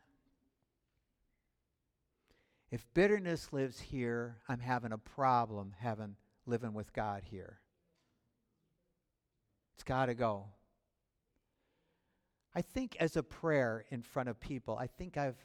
If 2.71 2.85
bitterness 2.93 3.51
lives 3.51 3.81
here, 3.81 4.37
I'm 4.47 4.61
having 4.61 4.93
a 4.93 4.97
problem 4.97 5.73
having 5.77 6.15
living 6.45 6.73
with 6.73 6.93
God 6.93 7.23
here. 7.25 7.59
It's 9.73 9.83
got 9.83 10.05
to 10.05 10.13
go. 10.13 10.45
I 12.55 12.61
think 12.61 12.95
as 13.01 13.17
a 13.17 13.23
prayer 13.23 13.83
in 13.91 14.03
front 14.03 14.29
of 14.29 14.39
people, 14.39 14.77
I 14.77 14.87
think 14.87 15.17
I've 15.17 15.35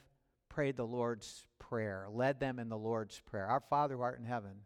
prayed 0.47 0.77
the 0.77 0.87
Lord's 0.87 1.47
Prayer, 1.71 2.05
led 2.11 2.41
them 2.41 2.59
in 2.59 2.67
the 2.67 2.77
Lord's 2.77 3.21
Prayer. 3.21 3.47
Our 3.47 3.61
Father 3.61 3.95
who 3.95 4.01
art 4.01 4.19
in 4.19 4.25
heaven, 4.25 4.65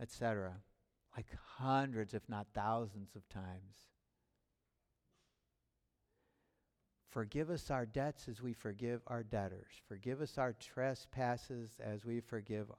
etc. 0.00 0.52
Like 1.16 1.26
hundreds, 1.56 2.14
if 2.14 2.22
not 2.28 2.46
thousands 2.54 3.16
of 3.16 3.28
times. 3.28 3.88
Forgive 7.10 7.50
us 7.50 7.68
our 7.68 7.84
debts 7.84 8.28
as 8.28 8.40
we 8.40 8.52
forgive 8.52 9.00
our 9.08 9.24
debtors. 9.24 9.72
Forgive 9.88 10.20
us 10.20 10.38
our 10.38 10.52
trespasses 10.52 11.78
as 11.84 12.04
we 12.04 12.20
forgive 12.20 12.70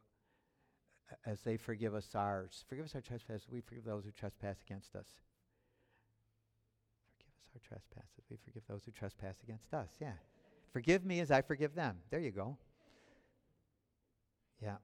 as 1.25 1.41
they 1.41 1.57
forgive 1.57 1.93
us 1.93 2.15
ours. 2.15 2.63
Forgive 2.69 2.85
us 2.85 2.95
our 2.95 3.01
trespasses, 3.01 3.47
we 3.51 3.59
forgive 3.59 3.83
those 3.83 4.05
who 4.05 4.11
trespass 4.11 4.61
against 4.65 4.95
us. 4.95 5.07
Forgive 7.17 7.33
us 7.35 7.49
our 7.53 7.67
trespasses, 7.67 8.23
we 8.29 8.37
forgive 8.37 8.63
those 8.69 8.85
who 8.85 8.91
trespass 8.91 9.35
against 9.43 9.73
us. 9.73 9.89
Yeah. 9.99 10.13
Forgive 10.71 11.05
me 11.05 11.19
as 11.19 11.31
I 11.31 11.41
forgive 11.41 11.75
them. 11.75 11.97
There 12.09 12.19
you 12.19 12.31
go. 12.31 12.57
Yeah. 14.61 14.77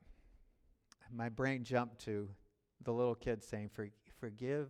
My 1.13 1.29
brain 1.29 1.63
jumped 1.63 1.99
to 2.05 2.27
the 2.83 2.91
little 2.91 3.15
kid 3.15 3.43
saying, 3.43 3.69
For, 3.69 3.87
Forgive. 4.19 4.69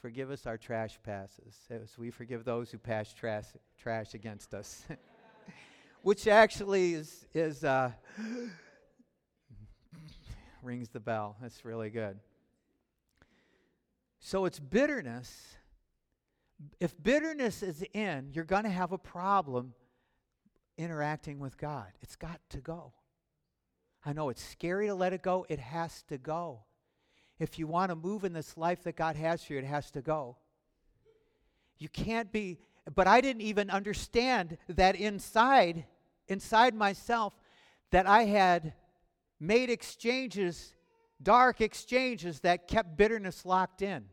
Forgive 0.00 0.30
us 0.30 0.46
our 0.46 0.56
trash 0.56 0.98
passes 1.02 1.56
as 1.70 1.98
we 1.98 2.10
forgive 2.10 2.44
those 2.44 2.70
who 2.70 2.78
pass 2.78 3.12
trash, 3.12 3.46
trash 3.76 4.14
against 4.14 4.54
us. 4.54 4.84
Which 6.02 6.28
actually 6.28 6.94
is, 6.94 7.26
is 7.34 7.64
uh, 7.64 7.90
rings 10.62 10.88
the 10.88 11.00
bell. 11.00 11.36
That's 11.42 11.64
really 11.64 11.90
good. 11.90 12.16
So 14.20 14.44
it's 14.44 14.60
bitterness. 14.60 15.56
If 16.78 16.94
bitterness 17.02 17.64
is 17.64 17.84
in, 17.92 18.30
you're 18.32 18.44
going 18.44 18.64
to 18.64 18.70
have 18.70 18.92
a 18.92 18.98
problem 18.98 19.74
interacting 20.78 21.38
with 21.38 21.58
God. 21.58 21.88
It's 22.00 22.16
got 22.16 22.40
to 22.50 22.58
go. 22.58 22.92
I 24.04 24.12
know 24.12 24.30
it's 24.30 24.42
scary 24.42 24.86
to 24.86 24.94
let 24.94 25.12
it 25.12 25.22
go, 25.22 25.44
it 25.48 25.58
has 25.58 26.02
to 26.04 26.16
go. 26.16 26.60
If 27.38 27.58
you 27.58 27.66
want 27.66 27.90
to 27.90 27.96
move 27.96 28.24
in 28.24 28.32
this 28.32 28.56
life 28.56 28.82
that 28.84 28.96
God 28.96 29.16
has 29.16 29.44
for 29.44 29.52
you, 29.52 29.58
it 29.58 29.64
has 29.64 29.90
to 29.92 30.00
go. 30.00 30.36
You 31.78 31.88
can't 31.88 32.32
be, 32.32 32.58
but 32.94 33.06
I 33.06 33.20
didn't 33.20 33.42
even 33.42 33.70
understand 33.70 34.56
that 34.68 34.96
inside, 34.96 35.84
inside 36.26 36.74
myself, 36.74 37.34
that 37.90 38.06
I 38.06 38.24
had 38.24 38.72
made 39.40 39.70
exchanges, 39.70 40.74
dark 41.22 41.60
exchanges 41.60 42.40
that 42.40 42.66
kept 42.66 42.96
bitterness 42.96 43.44
locked 43.44 43.82
in. 43.82 44.06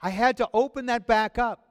I 0.00 0.10
had 0.10 0.36
to 0.38 0.48
open 0.52 0.86
that 0.86 1.06
back 1.06 1.38
up. 1.38 1.63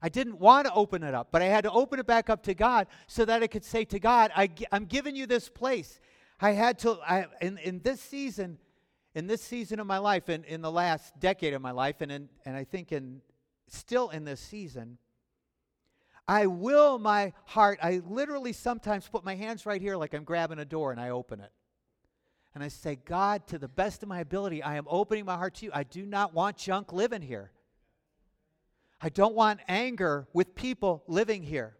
I 0.00 0.08
didn't 0.08 0.38
want 0.38 0.66
to 0.66 0.72
open 0.74 1.02
it 1.02 1.14
up, 1.14 1.28
but 1.32 1.42
I 1.42 1.46
had 1.46 1.64
to 1.64 1.72
open 1.72 1.98
it 1.98 2.06
back 2.06 2.30
up 2.30 2.42
to 2.44 2.54
God 2.54 2.86
so 3.06 3.24
that 3.24 3.42
I 3.42 3.46
could 3.48 3.64
say 3.64 3.84
to 3.86 3.98
God, 3.98 4.30
I, 4.36 4.48
am 4.70 4.84
giving 4.84 5.16
you 5.16 5.26
this 5.26 5.48
place. 5.48 6.00
I 6.40 6.52
had 6.52 6.78
to, 6.80 6.98
I, 7.06 7.26
in, 7.40 7.58
in 7.58 7.80
this 7.80 8.00
season, 8.00 8.58
in 9.14 9.26
this 9.26 9.42
season 9.42 9.80
of 9.80 9.86
my 9.86 9.98
life, 9.98 10.28
in, 10.28 10.44
in 10.44 10.62
the 10.62 10.70
last 10.70 11.18
decade 11.18 11.52
of 11.52 11.62
my 11.62 11.72
life, 11.72 11.96
and, 12.00 12.12
in, 12.12 12.28
and 12.44 12.56
I 12.56 12.62
think 12.62 12.92
in 12.92 13.22
still 13.66 14.10
in 14.10 14.24
this 14.24 14.40
season, 14.40 14.98
I 16.28 16.46
will 16.46 16.98
my 16.98 17.32
heart, 17.46 17.78
I 17.82 18.02
literally 18.06 18.52
sometimes 18.52 19.08
put 19.08 19.24
my 19.24 19.34
hands 19.34 19.66
right 19.66 19.80
here 19.80 19.96
like 19.96 20.14
I'm 20.14 20.24
grabbing 20.24 20.58
a 20.58 20.64
door 20.64 20.92
and 20.92 21.00
I 21.00 21.10
open 21.10 21.40
it. 21.40 21.50
And 22.54 22.62
I 22.62 22.68
say, 22.68 22.96
God, 22.96 23.46
to 23.48 23.58
the 23.58 23.68
best 23.68 24.02
of 24.02 24.08
my 24.08 24.20
ability, 24.20 24.62
I 24.62 24.76
am 24.76 24.86
opening 24.88 25.24
my 25.24 25.36
heart 25.36 25.54
to 25.56 25.66
you. 25.66 25.70
I 25.74 25.84
do 25.84 26.04
not 26.04 26.34
want 26.34 26.56
junk 26.56 26.92
living 26.92 27.22
here. 27.22 27.50
I 29.00 29.08
don't 29.08 29.34
want 29.34 29.60
anger 29.68 30.26
with 30.32 30.54
people 30.54 31.04
living 31.06 31.42
here. 31.42 31.76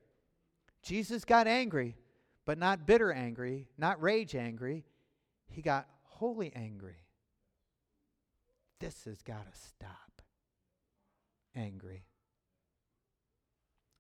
Jesus 0.83 1.25
got 1.25 1.47
angry, 1.47 1.97
but 2.45 2.59
not 2.59 2.87
bitter 2.87 3.13
angry, 3.13 3.67
not 3.77 4.01
rage 4.01 4.35
angry. 4.35 4.85
He 5.49 5.63
got 5.63 5.89
holy 6.05 6.53
angry. 6.55 7.05
This 8.79 9.05
has 9.05 9.21
got 9.23 9.53
to 9.53 9.59
stop. 9.59 10.23
Angry. 11.57 12.05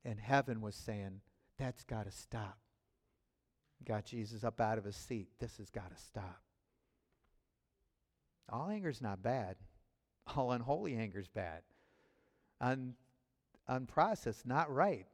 And 0.05 0.21
heaven 0.21 0.61
was 0.61 0.77
saying, 0.77 1.21
that's 1.59 1.83
got 1.85 2.05
to 2.05 2.13
stop. 2.13 2.59
Got 3.85 4.05
Jesus 4.05 4.45
up 4.45 4.61
out 4.61 4.79
of 4.79 4.85
his 4.85 4.97
seat. 4.97 5.29
This 5.41 5.57
has 5.59 5.71
got 5.71 5.91
to 5.95 6.03
stop. 6.03 6.41
All 8.49 8.69
anger 8.69 8.89
is 8.89 9.03
not 9.03 9.23
bad. 9.23 9.57
All 10.37 10.53
unholy 10.53 10.97
anger 10.97 11.19
is 11.19 11.29
bad. 11.29 11.63
Un, 12.61 12.95
unprocessed, 13.69 14.47
not 14.47 14.73
right. 14.73 15.07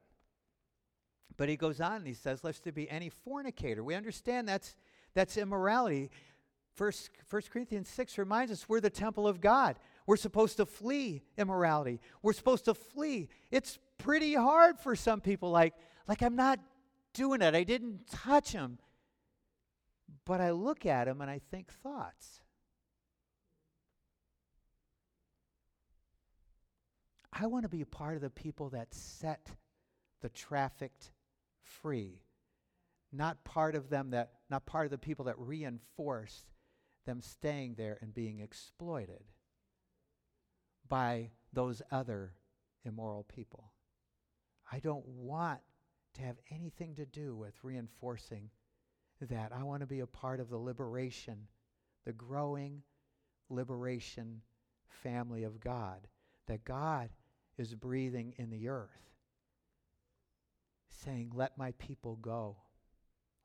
But 1.36 1.48
he 1.48 1.56
goes 1.56 1.80
on 1.80 1.96
and 1.96 2.06
he 2.06 2.14
says, 2.14 2.44
lest 2.44 2.64
there 2.64 2.72
be 2.72 2.88
any 2.90 3.08
fornicator. 3.08 3.82
We 3.82 3.94
understand 3.94 4.48
that's, 4.48 4.76
that's 5.14 5.36
immorality. 5.36 6.10
First, 6.74 7.10
First 7.26 7.50
Corinthians 7.50 7.88
6 7.88 8.18
reminds 8.18 8.52
us 8.52 8.68
we're 8.68 8.80
the 8.80 8.90
temple 8.90 9.26
of 9.26 9.40
God. 9.40 9.76
We're 10.06 10.16
supposed 10.16 10.56
to 10.58 10.66
flee 10.66 11.22
immorality. 11.38 12.00
We're 12.22 12.32
supposed 12.32 12.66
to 12.66 12.74
flee. 12.74 13.28
It's 13.50 13.78
pretty 13.98 14.34
hard 14.34 14.78
for 14.78 14.94
some 14.94 15.20
people, 15.20 15.50
like, 15.50 15.74
like 16.06 16.22
I'm 16.22 16.36
not 16.36 16.60
doing 17.14 17.42
it. 17.42 17.54
I 17.54 17.64
didn't 17.64 18.06
touch 18.10 18.52
him. 18.52 18.78
But 20.26 20.40
I 20.40 20.52
look 20.52 20.86
at 20.86 21.08
him 21.08 21.20
and 21.20 21.30
I 21.30 21.40
think 21.50 21.72
thoughts. 21.72 22.40
I 27.36 27.46
want 27.46 27.64
to 27.64 27.68
be 27.68 27.82
a 27.82 27.86
part 27.86 28.14
of 28.14 28.22
the 28.22 28.30
people 28.30 28.70
that 28.70 28.94
set 28.94 29.50
the 30.22 30.28
trafficked 30.28 31.10
free. 31.60 32.22
Not 33.12 33.42
part 33.44 33.74
of 33.74 33.90
them 33.90 34.10
that 34.10 34.32
not 34.50 34.66
part 34.66 34.86
of 34.86 34.90
the 34.92 34.98
people 34.98 35.24
that 35.24 35.38
reinforce 35.38 36.44
them 37.06 37.20
staying 37.20 37.74
there 37.74 37.98
and 38.00 38.14
being 38.14 38.40
exploited 38.40 39.24
by 40.88 41.30
those 41.52 41.82
other 41.90 42.34
immoral 42.84 43.24
people. 43.24 43.72
I 44.70 44.78
don't 44.78 45.06
want 45.06 45.60
to 46.14 46.22
have 46.22 46.36
anything 46.50 46.94
to 46.96 47.06
do 47.06 47.34
with 47.34 47.54
reinforcing 47.62 48.50
that. 49.20 49.52
I 49.52 49.62
want 49.64 49.80
to 49.80 49.86
be 49.86 50.00
a 50.00 50.06
part 50.06 50.40
of 50.40 50.50
the 50.50 50.58
liberation, 50.58 51.48
the 52.04 52.12
growing 52.12 52.82
liberation 53.50 54.42
family 54.88 55.42
of 55.44 55.60
God. 55.60 56.06
That 56.46 56.64
God 56.64 57.08
is 57.58 57.74
breathing 57.74 58.34
in 58.36 58.50
the 58.50 58.68
earth, 58.68 59.10
saying, 60.88 61.32
Let 61.34 61.56
my 61.56 61.72
people 61.72 62.16
go. 62.16 62.56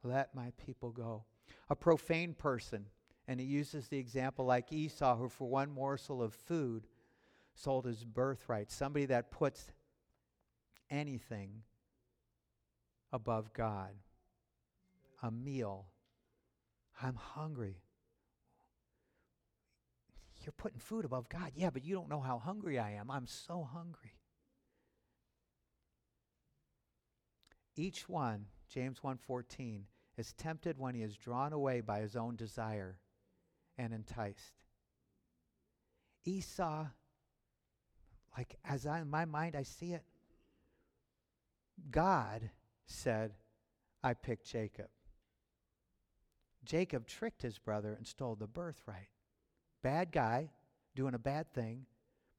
Let 0.03 0.33
my 0.33 0.51
people 0.65 0.91
go. 0.91 1.25
A 1.69 1.75
profane 1.75 2.33
person, 2.33 2.85
and 3.27 3.39
he 3.39 3.45
uses 3.45 3.87
the 3.87 3.97
example 3.97 4.45
like 4.45 4.71
Esau, 4.71 5.17
who 5.17 5.29
for 5.29 5.47
one 5.47 5.71
morsel 5.71 6.21
of 6.21 6.33
food 6.33 6.87
sold 7.53 7.85
his 7.85 8.03
birthright. 8.03 8.71
Somebody 8.71 9.05
that 9.07 9.31
puts 9.31 9.71
anything 10.89 11.63
above 13.11 13.53
God. 13.53 13.91
A 15.21 15.31
meal. 15.31 15.87
I'm 17.01 17.15
hungry. 17.15 17.81
You're 20.43 20.53
putting 20.53 20.79
food 20.79 21.05
above 21.05 21.29
God. 21.29 21.51
Yeah, 21.55 21.69
but 21.69 21.83
you 21.83 21.95
don't 21.95 22.09
know 22.09 22.21
how 22.21 22.39
hungry 22.39 22.79
I 22.79 22.91
am. 22.91 23.11
I'm 23.11 23.27
so 23.27 23.67
hungry. 23.71 24.13
Each 27.75 28.07
one, 28.09 28.47
James 28.69 28.99
1:14, 29.01 29.83
is 30.17 30.33
tempted 30.33 30.77
when 30.77 30.95
he 30.95 31.01
is 31.01 31.15
drawn 31.15 31.53
away 31.53 31.81
by 31.81 32.01
his 32.01 32.15
own 32.15 32.35
desire 32.35 32.99
and 33.77 33.93
enticed. 33.93 34.53
Esau, 36.25 36.87
like 38.37 38.57
as 38.65 38.85
I 38.85 38.99
in 38.99 39.09
my 39.09 39.25
mind 39.25 39.55
I 39.55 39.63
see 39.63 39.93
it, 39.93 40.03
God 41.89 42.49
said, 42.85 43.33
I 44.03 44.13
picked 44.13 44.45
Jacob. 44.45 44.89
Jacob 46.65 47.07
tricked 47.07 47.41
his 47.41 47.57
brother 47.57 47.93
and 47.93 48.05
stole 48.05 48.35
the 48.35 48.47
birthright. 48.47 49.09
Bad 49.81 50.11
guy, 50.11 50.49
doing 50.95 51.13
a 51.13 51.19
bad 51.19 51.51
thing, 51.53 51.85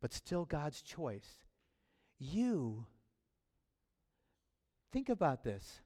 but 0.00 0.12
still 0.12 0.44
God's 0.44 0.82
choice. 0.82 1.44
You, 2.18 2.86
think 4.92 5.08
about 5.08 5.42
this. 5.42 5.80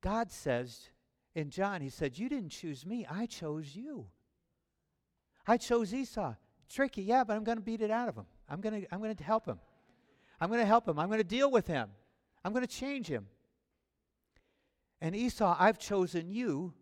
God 0.00 0.30
says 0.30 0.90
in 1.34 1.50
John, 1.50 1.80
He 1.80 1.88
said, 1.88 2.18
You 2.18 2.28
didn't 2.28 2.50
choose 2.50 2.86
me, 2.86 3.06
I 3.10 3.26
chose 3.26 3.74
you. 3.74 4.06
I 5.46 5.56
chose 5.56 5.94
Esau. 5.94 6.34
Tricky, 6.68 7.02
yeah, 7.02 7.24
but 7.24 7.34
I'm 7.34 7.44
going 7.44 7.56
to 7.56 7.64
beat 7.64 7.80
it 7.80 7.90
out 7.90 8.08
of 8.08 8.16
him. 8.16 8.26
I'm 8.48 8.60
going 8.60 8.82
to 8.82 8.94
I'm 8.94 9.00
going 9.00 9.14
to 9.14 9.24
help 9.24 9.46
him. 9.46 9.58
I'm 10.40 10.48
going 10.48 10.60
to 10.60 10.66
help 10.66 10.86
him. 10.86 10.98
I'm 10.98 11.08
going 11.08 11.20
to 11.20 11.24
deal 11.24 11.50
with 11.50 11.66
him. 11.66 11.88
I'm 12.44 12.52
going 12.52 12.66
to 12.66 12.72
change 12.72 13.08
him. 13.08 13.26
And 15.00 15.16
Esau, 15.16 15.56
I've 15.58 15.78
chosen 15.78 16.30
you 16.30 16.74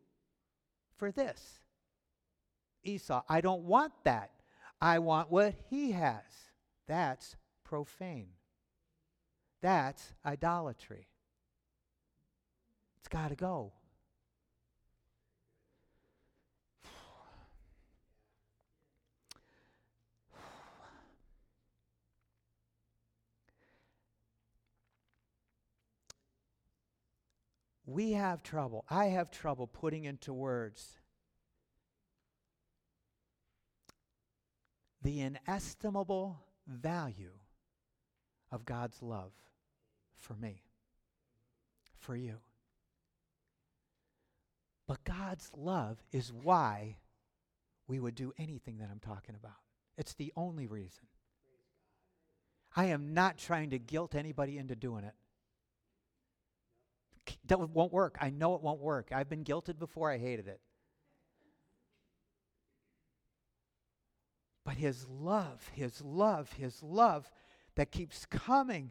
for 0.97 1.11
this. 1.11 1.61
Esau. 2.87 3.23
I 3.29 3.41
don't 3.41 3.63
want 3.63 3.93
that. 4.05 4.31
I 4.81 4.99
want 4.99 5.31
what 5.31 5.55
he 5.71 5.93
has. 5.93 6.23
That's 6.87 7.37
profane. 7.65 8.29
That's 9.63 10.13
idolatry. 10.25 11.09
It's 12.99 13.09
got 13.09 13.29
to 13.29 13.37
go. 13.37 13.73
We 27.89 28.13
have 28.13 28.43
trouble. 28.43 28.85
I 28.91 29.07
have 29.07 29.31
trouble 29.31 29.69
putting 29.69 30.05
into 30.05 30.33
words 30.35 30.99
the 35.07 35.21
inestimable 35.21 36.37
value 36.67 37.31
of 38.51 38.65
God's 38.65 39.01
love 39.01 39.31
for 40.17 40.35
me, 40.35 40.65
for 42.01 42.17
you. 42.17 42.39
But 44.89 45.05
God's 45.05 45.49
love 45.57 46.03
is 46.11 46.33
why 46.33 46.97
we 47.87 48.01
would 48.01 48.17
do 48.17 48.33
anything 48.37 48.79
that 48.79 48.89
I'm 48.91 48.99
talking 48.99 49.37
about. 49.37 49.55
It's 49.97 50.15
the 50.15 50.33
only 50.37 50.67
reason. 50.67 51.05
I 52.75 52.87
am 52.87 53.15
not 53.15 53.39
trying 53.39 53.71
to 53.71 53.79
guilt 53.79 54.17
anybody 54.17 54.59
into 54.59 54.75
doing 54.75 55.05
it. 55.05 55.15
That 57.47 57.61
won't 57.61 57.93
work. 57.93 58.19
I 58.21 58.31
know 58.31 58.57
it 58.57 58.61
won't 58.61 58.81
work. 58.81 59.11
I've 59.15 59.29
been 59.29 59.45
guilted 59.45 59.79
before, 59.79 60.11
I 60.11 60.19
hated 60.19 60.49
it. 60.49 60.61
But 64.67 64.75
His 64.75 65.07
love, 65.09 65.71
His 65.75 66.03
love, 66.03 66.53
His 66.55 66.83
love 66.83 67.31
that 67.77 67.93
keeps 67.93 68.27
coming, 68.27 68.91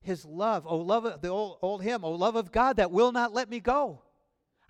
His 0.00 0.24
love, 0.24 0.64
oh, 0.66 0.78
love, 0.78 1.04
of, 1.04 1.20
the 1.20 1.28
old, 1.28 1.58
old 1.60 1.82
hymn, 1.82 2.02
oh, 2.02 2.12
love 2.12 2.34
of 2.34 2.50
God 2.50 2.78
that 2.78 2.90
will 2.90 3.12
not 3.12 3.34
let 3.34 3.50
me 3.50 3.60
go. 3.60 4.00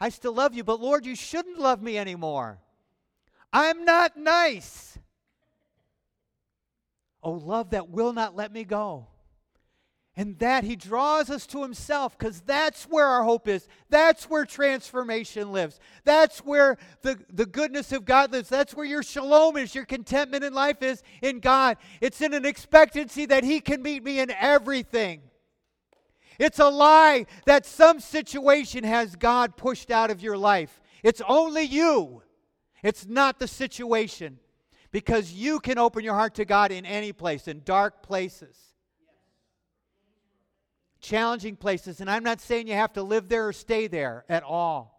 I 0.01 0.09
still 0.09 0.35
love 0.35 0.53
you, 0.53 0.65
but 0.65 0.81
Lord, 0.81 1.07
you 1.07 1.15
shouldn't 1.15 1.61
love 1.61 1.81
me 1.81 1.97
anymore. 1.97 2.59
I'm 3.53 3.85
not 3.85 4.17
nice. 4.17 4.99
Oh, 7.23 7.35
love 7.35 7.71
that 7.71 7.89
will 7.89 8.13
not 8.13 8.35
let 8.35 8.53
me 8.53 8.65
go. 8.65 9.07
And 10.15 10.39
that 10.41 10.65
he 10.65 10.77
draws 10.77 11.31
us 11.31 11.47
to 11.49 11.63
himself 11.63 12.19
because 12.19 12.43
that's 12.43 12.85
where 12.85 13.07
our 13.07 13.25
hope 13.25 13.49
is. 13.49 13.67
That's 13.89 14.29
where 14.29 14.45
transformation 14.45 15.53
lives. 15.53 15.81
That's 16.05 16.41
where 16.41 16.77
the, 17.01 17.19
the 17.33 17.47
goodness 17.47 17.93
of 17.93 18.05
God 18.05 18.31
lives. 18.31 18.51
That's 18.51 18.75
where 18.75 18.85
your 18.85 19.03
shalom 19.03 19.57
is, 19.57 19.75
your 19.75 19.87
contentment 19.87 20.45
in 20.45 20.53
life 20.53 20.83
is 20.83 21.03
in 21.23 21.41
God. 21.41 21.79
It's 22.03 22.21
in 22.21 22.35
an 22.35 22.45
expectancy 22.45 23.25
that 23.27 23.43
he 23.43 23.61
can 23.61 23.81
meet 23.81 24.05
me 24.05 24.21
in 24.21 24.31
everything. 24.31 25.23
It's 26.39 26.59
a 26.59 26.69
lie 26.69 27.27
that 27.47 27.65
some 27.65 27.99
situation 28.01 28.85
has 28.85 29.17
God 29.17 29.57
pushed 29.57 29.91
out 29.91 30.11
of 30.11 30.23
your 30.23 30.37
life. 30.37 30.81
It's 31.03 31.23
only 31.27 31.63
you, 31.63 32.23
it's 32.83 33.07
not 33.07 33.39
the 33.39 33.49
situation. 33.49 34.39
Because 34.91 35.33
you 35.33 35.59
can 35.59 35.79
open 35.79 36.05
your 36.05 36.13
heart 36.13 36.35
to 36.35 36.45
God 36.45 36.71
in 36.71 36.85
any 36.85 37.15
place, 37.15 37.49
in 37.49 37.63
dark 37.65 38.03
places, 38.03 38.72
challenging 41.03 41.57
places. 41.57 42.01
And 42.01 42.11
I'm 42.11 42.25
not 42.25 42.41
saying 42.41 42.69
you 42.69 42.75
have 42.75 42.95
to 42.95 43.03
live 43.03 43.29
there 43.29 43.49
or 43.49 43.53
stay 43.53 43.87
there 43.87 44.25
at 44.29 44.43
all. 44.43 44.99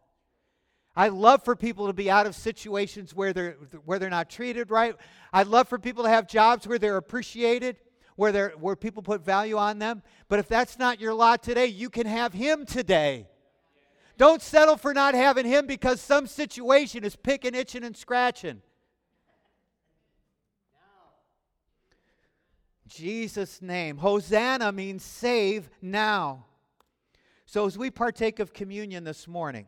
I 0.95 1.07
love 1.07 1.43
for 1.43 1.55
people 1.55 1.87
to 1.87 1.93
be 1.93 2.11
out 2.11 2.27
of 2.27 2.35
situations 2.35 3.15
where 3.15 3.33
they're, 3.33 3.57
where 3.85 3.97
they're 3.97 4.11
not 4.11 4.29
treated 4.29 4.69
right. 4.69 4.95
I'd 5.31 5.47
love 5.47 5.67
for 5.67 5.79
people 5.79 6.03
to 6.03 6.09
have 6.09 6.27
jobs 6.27 6.67
where 6.67 6.77
they're 6.77 6.97
appreciated 6.97 7.77
where, 8.15 8.31
they're, 8.31 8.49
where 8.59 8.75
people 8.75 9.03
put 9.03 9.23
value 9.23 9.57
on 9.57 9.79
them. 9.79 10.03
But 10.27 10.39
if 10.39 10.47
that's 10.47 10.77
not 10.77 10.99
your 10.99 11.13
lot 11.13 11.43
today, 11.43 11.67
you 11.67 11.89
can 11.89 12.05
have 12.05 12.33
Him 12.33 12.65
today. 12.65 13.27
Don't 14.17 14.41
settle 14.41 14.77
for 14.77 14.93
not 14.93 15.15
having 15.15 15.45
Him 15.45 15.65
because 15.65 15.99
some 15.99 16.27
situation 16.27 17.03
is 17.03 17.15
picking, 17.15 17.55
itching, 17.55 17.83
and 17.83 17.97
scratching. 17.97 18.61
Jesus' 22.95 23.61
name. 23.61 23.97
Hosanna 23.97 24.71
means 24.71 25.03
save 25.03 25.69
now. 25.81 26.45
So 27.45 27.65
as 27.65 27.77
we 27.77 27.89
partake 27.89 28.39
of 28.39 28.53
communion 28.53 29.03
this 29.03 29.27
morning, 29.27 29.65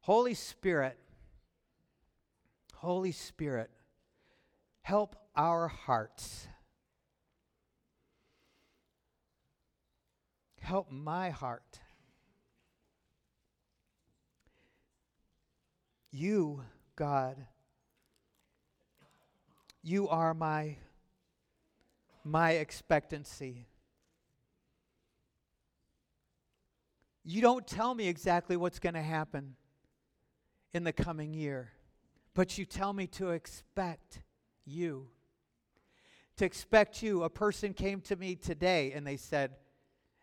Holy 0.00 0.34
Spirit, 0.34 0.98
Holy 2.74 3.12
Spirit, 3.12 3.70
help 4.80 5.16
our 5.36 5.68
hearts. 5.68 6.48
Help 10.60 10.90
my 10.90 11.30
heart. 11.30 11.78
You, 16.10 16.64
God, 16.96 17.36
you 19.82 20.08
are 20.08 20.34
my 20.34 20.76
my 22.24 22.52
expectancy. 22.52 23.66
You 27.24 27.40
don't 27.40 27.66
tell 27.66 27.94
me 27.94 28.08
exactly 28.08 28.56
what's 28.56 28.78
going 28.78 28.94
to 28.94 29.02
happen 29.02 29.56
in 30.72 30.84
the 30.84 30.92
coming 30.92 31.34
year, 31.34 31.72
but 32.34 32.58
you 32.58 32.64
tell 32.64 32.92
me 32.92 33.06
to 33.08 33.30
expect 33.30 34.22
you 34.64 35.08
to 36.36 36.44
expect 36.44 37.02
you. 37.02 37.22
A 37.22 37.30
person 37.30 37.72
came 37.72 38.00
to 38.02 38.16
me 38.16 38.34
today 38.34 38.92
and 38.92 39.06
they 39.06 39.16
said, 39.16 39.52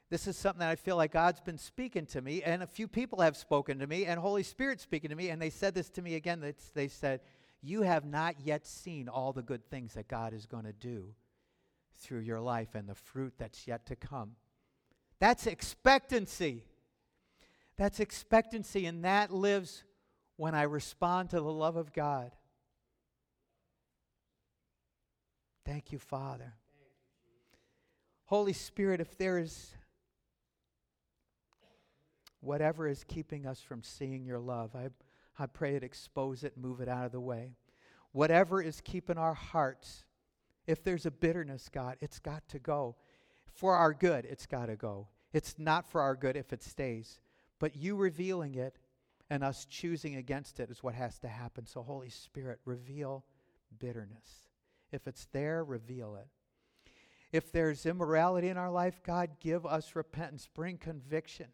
This 0.09 0.27
is 0.27 0.37
something 0.37 0.59
that 0.59 0.69
I 0.69 0.75
feel 0.75 0.95
like 0.95 1.11
God's 1.11 1.41
been 1.41 1.57
speaking 1.57 2.05
to 2.07 2.21
me, 2.21 2.43
and 2.43 2.63
a 2.63 2.67
few 2.67 2.87
people 2.87 3.21
have 3.21 3.37
spoken 3.37 3.79
to 3.79 3.87
me, 3.87 4.05
and 4.05 4.19
Holy 4.19 4.43
Spirit 4.43 4.81
speaking 4.81 5.09
to 5.09 5.15
me, 5.15 5.29
and 5.29 5.41
they 5.41 5.49
said 5.49 5.73
this 5.73 5.89
to 5.91 6.01
me 6.01 6.15
again. 6.15 6.43
They 6.73 6.87
said, 6.87 7.21
You 7.61 7.81
have 7.81 8.05
not 8.05 8.35
yet 8.43 8.65
seen 8.65 9.09
all 9.09 9.33
the 9.33 9.41
good 9.41 9.69
things 9.69 9.93
that 9.93 10.07
God 10.07 10.33
is 10.33 10.45
going 10.45 10.63
to 10.63 10.73
do 10.73 11.13
through 11.97 12.19
your 12.19 12.39
life 12.39 12.75
and 12.75 12.87
the 12.87 12.95
fruit 12.95 13.33
that's 13.37 13.67
yet 13.67 13.85
to 13.87 13.95
come. 13.95 14.35
That's 15.19 15.45
expectancy. 15.47 16.63
That's 17.75 17.99
expectancy, 17.99 18.85
and 18.85 19.03
that 19.05 19.31
lives 19.31 19.83
when 20.37 20.55
I 20.55 20.63
respond 20.63 21.29
to 21.31 21.37
the 21.37 21.51
love 21.51 21.75
of 21.75 21.93
God. 21.93 22.31
Thank 25.65 25.91
you, 25.91 25.99
Father. 25.99 26.53
Holy 28.25 28.53
Spirit, 28.53 29.01
if 29.01 29.17
there 29.17 29.37
is 29.37 29.73
whatever 32.41 32.87
is 32.87 33.03
keeping 33.03 33.45
us 33.45 33.59
from 33.59 33.83
seeing 33.83 34.25
your 34.25 34.39
love, 34.39 34.75
I, 34.75 34.89
I 35.39 35.45
pray 35.45 35.75
it 35.75 35.84
expose 35.84 36.43
it, 36.43 36.58
move 36.58 36.82
it 36.82 36.89
out 36.89 37.06
of 37.06 37.12
the 37.12 37.19
way. 37.19 37.56
Whatever 38.12 38.62
is 38.62 38.82
keeping 38.82 39.17
our 39.17 39.34
hearts, 39.34 40.04
if 40.67 40.84
there's 40.84 41.06
a 41.06 41.12
bitterness, 41.12 41.69
God, 41.71 41.97
it's 42.02 42.19
got 42.19 42.47
to 42.49 42.60
go. 42.60 42.95
For 43.54 43.75
our 43.75 43.93
good, 43.93 44.25
it's 44.25 44.45
got 44.45 44.65
to 44.65 44.75
go. 44.75 45.08
It's 45.34 45.56
not 45.58 45.89
for 45.89 46.02
our 46.02 46.15
good 46.15 46.36
if 46.36 46.52
it 46.52 46.63
stays. 46.63 47.19
But 47.60 47.75
you 47.75 47.95
revealing 47.95 48.56
it 48.56 48.78
and 49.30 49.43
us 49.43 49.65
choosing 49.65 50.15
against 50.15 50.60
it 50.60 50.69
is 50.69 50.84
what 50.84 50.95
has 50.95 51.19
to 51.19 51.28
happen. 51.28 51.65
So, 51.65 51.82
Holy 51.82 52.10
Spirit, 52.10 52.60
reveal 52.65 53.23
bitterness. 53.80 54.47
If 54.91 55.08
it's 55.08 55.28
there, 55.32 55.63
reveal 55.63 56.15
it. 56.15 56.28
If 57.32 57.52
there's 57.52 57.86
immorality 57.86 58.49
in 58.49 58.58
our 58.58 58.71
life, 58.71 59.02
God, 59.04 59.30
give 59.39 59.65
us 59.65 59.95
repentance, 59.95 60.47
bring 60.52 60.78
conviction. 60.78 61.47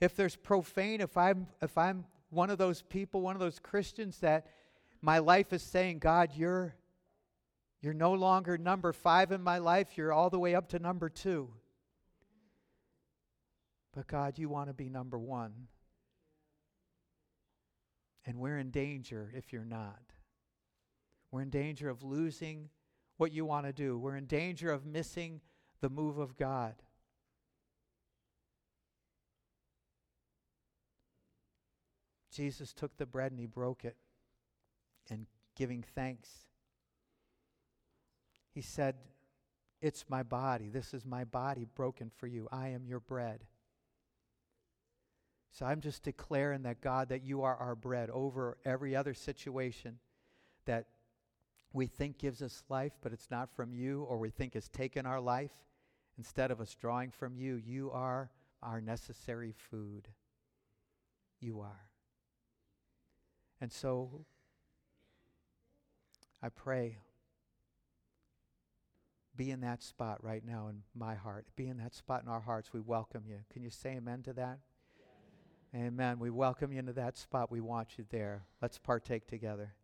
If 0.00 0.14
there's 0.14 0.36
profane, 0.36 1.00
if 1.00 1.16
I'm 1.16 1.46
if 1.62 1.78
I'm 1.78 2.04
one 2.32 2.48
of 2.48 2.58
those 2.58 2.82
people, 2.82 3.20
one 3.20 3.36
of 3.36 3.40
those 3.40 3.58
Christians 3.58 4.18
that 4.18 4.46
my 5.02 5.18
life 5.18 5.52
is 5.52 5.62
saying, 5.62 5.98
God, 5.98 6.30
you're 6.34 6.74
you're 7.82 7.92
no 7.92 8.12
longer 8.12 8.56
number 8.56 8.92
5 8.92 9.32
in 9.32 9.42
my 9.42 9.58
life, 9.58 9.96
you're 9.96 10.12
all 10.12 10.30
the 10.30 10.38
way 10.38 10.54
up 10.54 10.68
to 10.68 10.78
number 10.78 11.08
2. 11.08 11.50
But 13.92 14.06
God, 14.06 14.38
you 14.38 14.48
want 14.48 14.68
to 14.68 14.72
be 14.72 14.88
number 14.88 15.18
1. 15.18 15.52
And 18.24 18.38
we're 18.38 18.58
in 18.58 18.70
danger 18.70 19.32
if 19.36 19.52
you're 19.52 19.64
not. 19.64 20.00
We're 21.32 21.42
in 21.42 21.50
danger 21.50 21.90
of 21.90 22.04
losing 22.04 22.68
what 23.16 23.32
you 23.32 23.44
want 23.44 23.66
to 23.66 23.72
do. 23.72 23.98
We're 23.98 24.16
in 24.16 24.26
danger 24.26 24.70
of 24.70 24.86
missing 24.86 25.40
the 25.80 25.90
move 25.90 26.18
of 26.18 26.36
God. 26.36 26.74
Jesus 32.32 32.72
took 32.72 32.96
the 32.96 33.06
bread 33.06 33.30
and 33.30 33.40
he 33.40 33.46
broke 33.46 33.84
it, 33.84 33.96
and 35.10 35.26
giving 35.54 35.84
thanks, 35.94 36.30
he 38.54 38.60
said, 38.60 38.96
It's 39.80 40.04
my 40.08 40.22
body. 40.22 40.68
This 40.68 40.94
is 40.94 41.04
my 41.04 41.24
body 41.24 41.66
broken 41.74 42.10
for 42.16 42.26
you. 42.26 42.48
I 42.50 42.68
am 42.68 42.86
your 42.86 43.00
bread. 43.00 43.44
So 45.50 45.66
I'm 45.66 45.80
just 45.80 46.02
declaring 46.02 46.62
that, 46.62 46.80
God, 46.80 47.10
that 47.10 47.22
you 47.22 47.42
are 47.42 47.56
our 47.56 47.74
bread 47.74 48.08
over 48.10 48.56
every 48.64 48.96
other 48.96 49.12
situation 49.12 49.98
that 50.64 50.86
we 51.74 51.86
think 51.86 52.18
gives 52.18 52.40
us 52.40 52.62
life, 52.68 52.92
but 53.02 53.12
it's 53.12 53.30
not 53.30 53.54
from 53.54 53.74
you, 53.74 54.02
or 54.04 54.18
we 54.18 54.30
think 54.30 54.54
has 54.54 54.68
taken 54.68 55.04
our 55.04 55.20
life. 55.20 55.52
Instead 56.16 56.50
of 56.50 56.60
us 56.60 56.74
drawing 56.74 57.10
from 57.10 57.36
you, 57.36 57.56
you 57.56 57.90
are 57.90 58.30
our 58.62 58.80
necessary 58.80 59.52
food. 59.70 60.08
You 61.40 61.60
are. 61.60 61.91
And 63.62 63.72
so 63.72 64.26
I 66.42 66.48
pray, 66.48 66.98
be 69.36 69.52
in 69.52 69.60
that 69.60 69.84
spot 69.84 70.22
right 70.24 70.44
now 70.44 70.66
in 70.66 70.82
my 70.96 71.14
heart. 71.14 71.46
Be 71.54 71.68
in 71.68 71.76
that 71.76 71.94
spot 71.94 72.24
in 72.24 72.28
our 72.28 72.40
hearts. 72.40 72.72
We 72.72 72.80
welcome 72.80 73.22
you. 73.24 73.38
Can 73.52 73.62
you 73.62 73.70
say 73.70 73.90
amen 73.90 74.24
to 74.24 74.32
that? 74.32 74.58
Yes. 75.74 75.80
Amen. 75.80 76.18
We 76.18 76.28
welcome 76.28 76.72
you 76.72 76.80
into 76.80 76.92
that 76.94 77.16
spot. 77.16 77.52
We 77.52 77.60
want 77.60 77.98
you 77.98 78.04
there. 78.10 78.46
Let's 78.60 78.78
partake 78.78 79.28
together. 79.28 79.74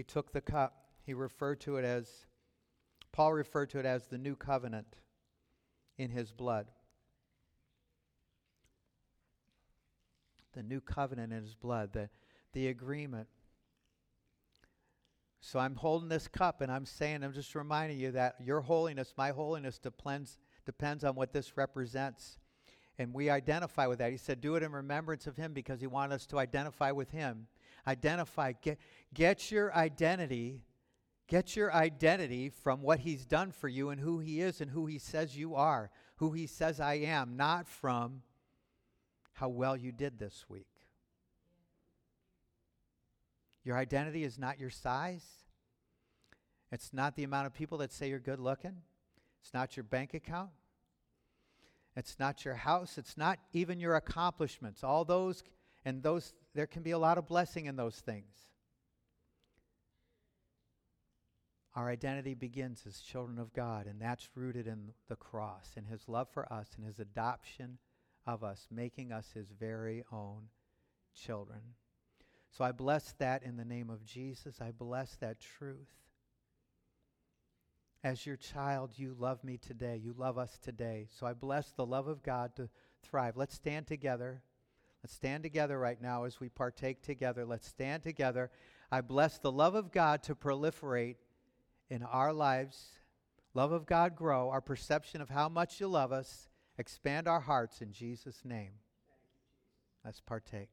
he 0.00 0.02
took 0.02 0.32
the 0.32 0.40
cup. 0.40 0.86
He 1.04 1.12
referred 1.12 1.60
to 1.60 1.76
it 1.76 1.84
as, 1.84 2.26
Paul 3.12 3.32
referred 3.32 3.70
to 3.70 3.78
it 3.78 3.86
as 3.86 4.06
the 4.06 4.18
new 4.18 4.36
covenant 4.36 4.96
in 5.98 6.10
his 6.10 6.32
blood. 6.32 6.66
The 10.52 10.62
new 10.62 10.80
covenant 10.80 11.32
in 11.32 11.42
his 11.42 11.54
blood, 11.54 11.92
the, 11.92 12.08
the 12.52 12.68
agreement. 12.68 13.28
So 15.40 15.58
I'm 15.58 15.74
holding 15.74 16.08
this 16.08 16.28
cup 16.28 16.60
and 16.60 16.70
I'm 16.70 16.84
saying, 16.84 17.22
I'm 17.24 17.32
just 17.32 17.54
reminding 17.54 17.98
you 17.98 18.12
that 18.12 18.36
your 18.44 18.60
holiness, 18.60 19.14
my 19.16 19.30
holiness, 19.30 19.78
depends, 19.78 20.38
depends 20.66 21.04
on 21.04 21.14
what 21.14 21.32
this 21.32 21.56
represents. 21.56 22.38
And 22.98 23.14
we 23.14 23.30
identify 23.30 23.86
with 23.86 23.98
that. 24.00 24.10
He 24.10 24.18
said, 24.18 24.42
Do 24.42 24.56
it 24.56 24.62
in 24.62 24.72
remembrance 24.72 25.26
of 25.26 25.36
him 25.36 25.54
because 25.54 25.80
he 25.80 25.86
wanted 25.86 26.14
us 26.14 26.26
to 26.26 26.38
identify 26.38 26.90
with 26.90 27.10
him. 27.10 27.46
Identify, 27.86 28.52
get, 28.60 28.78
get 29.14 29.50
your 29.50 29.74
identity, 29.74 30.60
get 31.30 31.54
your 31.54 31.72
identity 31.72 32.50
from 32.50 32.82
what 32.82 32.98
he's 32.98 33.24
done 33.24 33.52
for 33.52 33.68
you 33.68 33.90
and 33.90 34.00
who 34.00 34.18
he 34.18 34.40
is 34.40 34.60
and 34.60 34.70
who 34.70 34.86
he 34.86 34.98
says 34.98 35.36
you 35.36 35.54
are, 35.54 35.88
who 36.16 36.32
he 36.32 36.46
says 36.46 36.80
I 36.80 36.94
am, 36.94 37.36
not 37.36 37.68
from 37.68 38.22
how 39.34 39.48
well 39.48 39.76
you 39.76 39.92
did 39.92 40.18
this 40.18 40.44
week. 40.48 40.66
Your 43.64 43.78
identity 43.78 44.24
is 44.24 44.38
not 44.38 44.58
your 44.58 44.70
size. 44.70 45.24
It's 46.72 46.92
not 46.92 47.14
the 47.14 47.24
amount 47.24 47.46
of 47.46 47.54
people 47.54 47.78
that 47.78 47.92
say 47.92 48.08
you're 48.08 48.18
good 48.18 48.40
looking. 48.40 48.76
It's 49.40 49.54
not 49.54 49.76
your 49.76 49.84
bank 49.84 50.14
account. 50.14 50.50
It's 51.94 52.18
not 52.18 52.44
your 52.44 52.54
house. 52.54 52.98
It's 52.98 53.16
not 53.16 53.38
even 53.52 53.78
your 53.78 53.94
accomplishments. 53.94 54.82
All 54.82 55.04
those, 55.04 55.44
and 55.84 56.02
those, 56.02 56.34
there 56.54 56.66
can 56.66 56.82
be 56.82 56.90
a 56.90 56.98
lot 56.98 57.18
of 57.18 57.26
blessing 57.26 57.66
in 57.66 57.76
those 57.76 57.96
things. 58.00 58.49
Our 61.76 61.88
identity 61.88 62.34
begins 62.34 62.82
as 62.86 63.00
children 63.00 63.38
of 63.38 63.52
God, 63.52 63.86
and 63.86 64.00
that's 64.00 64.28
rooted 64.34 64.66
in 64.66 64.92
the 65.08 65.16
cross 65.16 65.70
and 65.76 65.86
His 65.86 66.08
love 66.08 66.28
for 66.32 66.52
us 66.52 66.68
and 66.76 66.84
His 66.84 66.98
adoption 66.98 67.78
of 68.26 68.42
us, 68.42 68.66
making 68.70 69.12
us 69.12 69.30
His 69.34 69.50
very 69.50 70.04
own 70.12 70.48
children. 71.14 71.60
So 72.50 72.64
I 72.64 72.72
bless 72.72 73.12
that 73.18 73.44
in 73.44 73.56
the 73.56 73.64
name 73.64 73.88
of 73.90 74.04
Jesus. 74.04 74.60
I 74.60 74.72
bless 74.72 75.14
that 75.16 75.40
truth. 75.40 75.88
As 78.02 78.26
your 78.26 78.36
child, 78.36 78.92
you 78.96 79.14
love 79.18 79.44
me 79.44 79.56
today. 79.56 80.00
You 80.02 80.14
love 80.16 80.38
us 80.38 80.58
today. 80.58 81.06
So 81.18 81.26
I 81.26 81.34
bless 81.34 81.70
the 81.70 81.86
love 81.86 82.08
of 82.08 82.22
God 82.22 82.56
to 82.56 82.68
thrive. 83.02 83.36
Let's 83.36 83.54
stand 83.54 83.86
together. 83.86 84.42
Let's 85.04 85.14
stand 85.14 85.42
together 85.42 85.78
right 85.78 86.00
now 86.00 86.24
as 86.24 86.40
we 86.40 86.48
partake 86.48 87.02
together. 87.02 87.44
Let's 87.44 87.68
stand 87.68 88.02
together. 88.02 88.50
I 88.90 89.02
bless 89.02 89.38
the 89.38 89.52
love 89.52 89.74
of 89.74 89.92
God 89.92 90.22
to 90.24 90.34
proliferate 90.34 91.16
in 91.90 92.02
our 92.02 92.32
lives. 92.32 92.90
Love 93.52 93.72
of 93.72 93.84
God 93.84 94.14
grow, 94.14 94.48
our 94.48 94.60
perception 94.60 95.20
of 95.20 95.28
how 95.28 95.48
much 95.48 95.80
you 95.80 95.88
love 95.88 96.12
us, 96.12 96.48
expand 96.78 97.26
our 97.26 97.40
hearts 97.40 97.82
in 97.82 97.92
Jesus' 97.92 98.42
name. 98.44 98.72
Let's 100.04 100.20
partake. 100.20 100.70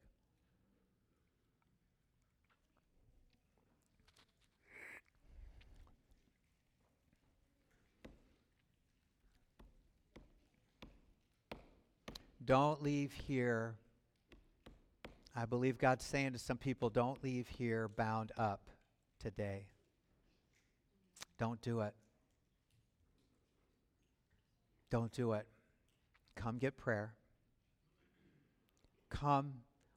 Don't 12.46 12.82
leave 12.82 13.12
here. 13.12 13.76
I 15.36 15.46
believe 15.46 15.78
God's 15.78 16.06
saying 16.06 16.32
to 16.32 16.40
some 16.40 16.58
people, 16.58 16.90
don't 16.90 17.22
leave 17.22 17.50
here 17.50 17.90
bound 17.90 18.32
up 18.38 18.70
today. 19.20 19.66
Don't 21.38 21.62
do 21.62 21.82
it. 21.82 21.94
Don't 24.90 25.12
do 25.12 25.34
it. 25.34 25.48
Come 26.36 26.58
get 26.58 26.78
prayer. 26.78 27.14
Come 29.10 29.54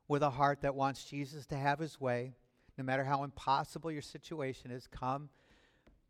with 0.09 0.22
a 0.22 0.31
heart 0.31 0.62
that 0.62 0.74
wants 0.74 1.05
Jesus 1.05 1.46
to 1.46 1.57
have 1.57 1.79
his 1.79 2.00
way, 2.00 2.35
no 2.76 2.85
matter 2.85 3.05
how 3.05 3.22
impossible 3.24 3.92
your 3.92 4.03
situation 4.03 4.70
is. 4.70 4.87
Come 4.87 5.31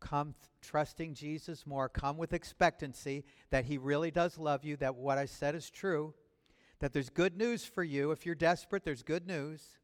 come 0.01 0.33
trusting 0.61 1.13
Jesus 1.13 1.65
more. 1.65 1.87
Come 1.87 2.17
with 2.17 2.33
expectancy 2.33 3.23
that 3.51 3.65
he 3.65 3.77
really 3.77 4.11
does 4.11 4.37
love 4.37 4.65
you, 4.65 4.75
that 4.77 4.95
what 4.95 5.17
I 5.17 5.25
said 5.25 5.55
is 5.55 5.69
true, 5.69 6.13
that 6.79 6.91
there's 6.91 7.09
good 7.09 7.37
news 7.37 7.63
for 7.63 7.83
you. 7.83 8.11
If 8.11 8.25
you're 8.25 8.35
desperate, 8.35 8.83
there's 8.83 9.03
good 9.03 9.27
news. 9.27 9.77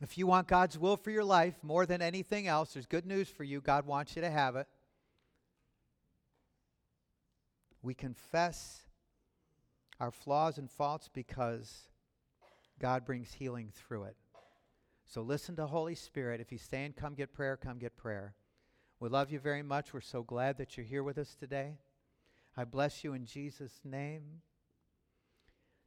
If 0.00 0.16
you 0.16 0.26
want 0.26 0.48
God's 0.48 0.78
will 0.78 0.96
for 0.96 1.10
your 1.10 1.24
life 1.24 1.54
more 1.62 1.86
than 1.86 2.00
anything 2.00 2.46
else, 2.46 2.72
there's 2.72 2.86
good 2.86 3.06
news 3.06 3.28
for 3.28 3.44
you. 3.44 3.60
God 3.60 3.86
wants 3.86 4.16
you 4.16 4.22
to 4.22 4.30
have 4.30 4.56
it. 4.56 4.66
We 7.82 7.94
confess 7.94 8.82
our 10.00 10.10
flaws 10.10 10.58
and 10.58 10.70
faults 10.70 11.08
because 11.12 11.88
God 12.80 13.04
brings 13.04 13.32
healing 13.32 13.70
through 13.72 14.04
it. 14.04 14.16
So 15.04 15.22
listen 15.22 15.56
to 15.56 15.66
Holy 15.66 15.94
Spirit. 15.94 16.40
If 16.40 16.50
He's 16.50 16.62
saying, 16.62 16.94
come 16.96 17.14
get 17.14 17.32
prayer, 17.32 17.56
come 17.56 17.78
get 17.78 17.96
prayer. 17.96 18.34
We 18.98 19.08
love 19.08 19.30
you 19.30 19.38
very 19.38 19.62
much. 19.62 19.92
We're 19.92 20.00
so 20.00 20.22
glad 20.22 20.58
that 20.58 20.76
you're 20.76 20.86
here 20.86 21.02
with 21.02 21.18
us 21.18 21.34
today. 21.34 21.78
I 22.56 22.64
bless 22.64 23.04
you 23.04 23.14
in 23.14 23.26
Jesus' 23.26 23.80
name 23.84 24.42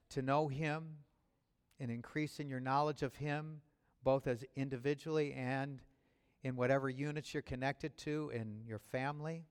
to 0.10 0.22
know 0.22 0.48
Him 0.48 0.98
and 1.80 1.90
increase 1.90 2.40
in 2.40 2.50
your 2.50 2.60
knowledge 2.60 3.04
of 3.04 3.16
Him, 3.16 3.62
both 4.06 4.28
as 4.28 4.46
individually 4.56 5.34
and 5.34 5.82
in 6.44 6.56
whatever 6.56 6.88
units 6.88 7.34
you're 7.34 7.42
connected 7.44 7.98
to 7.98 8.32
in 8.34 8.62
your 8.66 8.78
family 8.78 9.44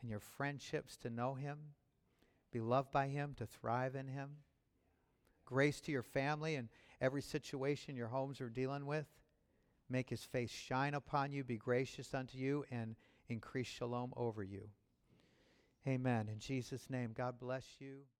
and 0.00 0.10
your 0.10 0.20
friendships, 0.20 0.96
to 0.96 1.08
know 1.08 1.34
Him, 1.34 1.58
be 2.50 2.60
loved 2.60 2.90
by 2.90 3.06
Him, 3.06 3.34
to 3.38 3.46
thrive 3.46 3.94
in 3.94 4.08
Him. 4.08 4.30
Grace 5.46 5.80
to 5.82 5.92
your 5.92 6.02
family 6.02 6.56
and 6.56 6.68
every 7.00 7.22
situation 7.22 7.96
your 7.96 8.08
homes 8.08 8.40
are 8.40 8.50
dealing 8.50 8.86
with. 8.86 9.06
Make 9.88 10.10
His 10.10 10.24
face 10.24 10.50
shine 10.50 10.94
upon 10.94 11.30
you, 11.30 11.44
be 11.44 11.56
gracious 11.56 12.12
unto 12.12 12.36
you, 12.36 12.64
and 12.72 12.96
increase 13.28 13.68
shalom 13.68 14.12
over 14.16 14.42
you. 14.42 14.68
Amen. 15.86 16.28
In 16.28 16.40
Jesus' 16.40 16.90
name, 16.90 17.12
God 17.16 17.38
bless 17.38 17.64
you. 17.78 18.02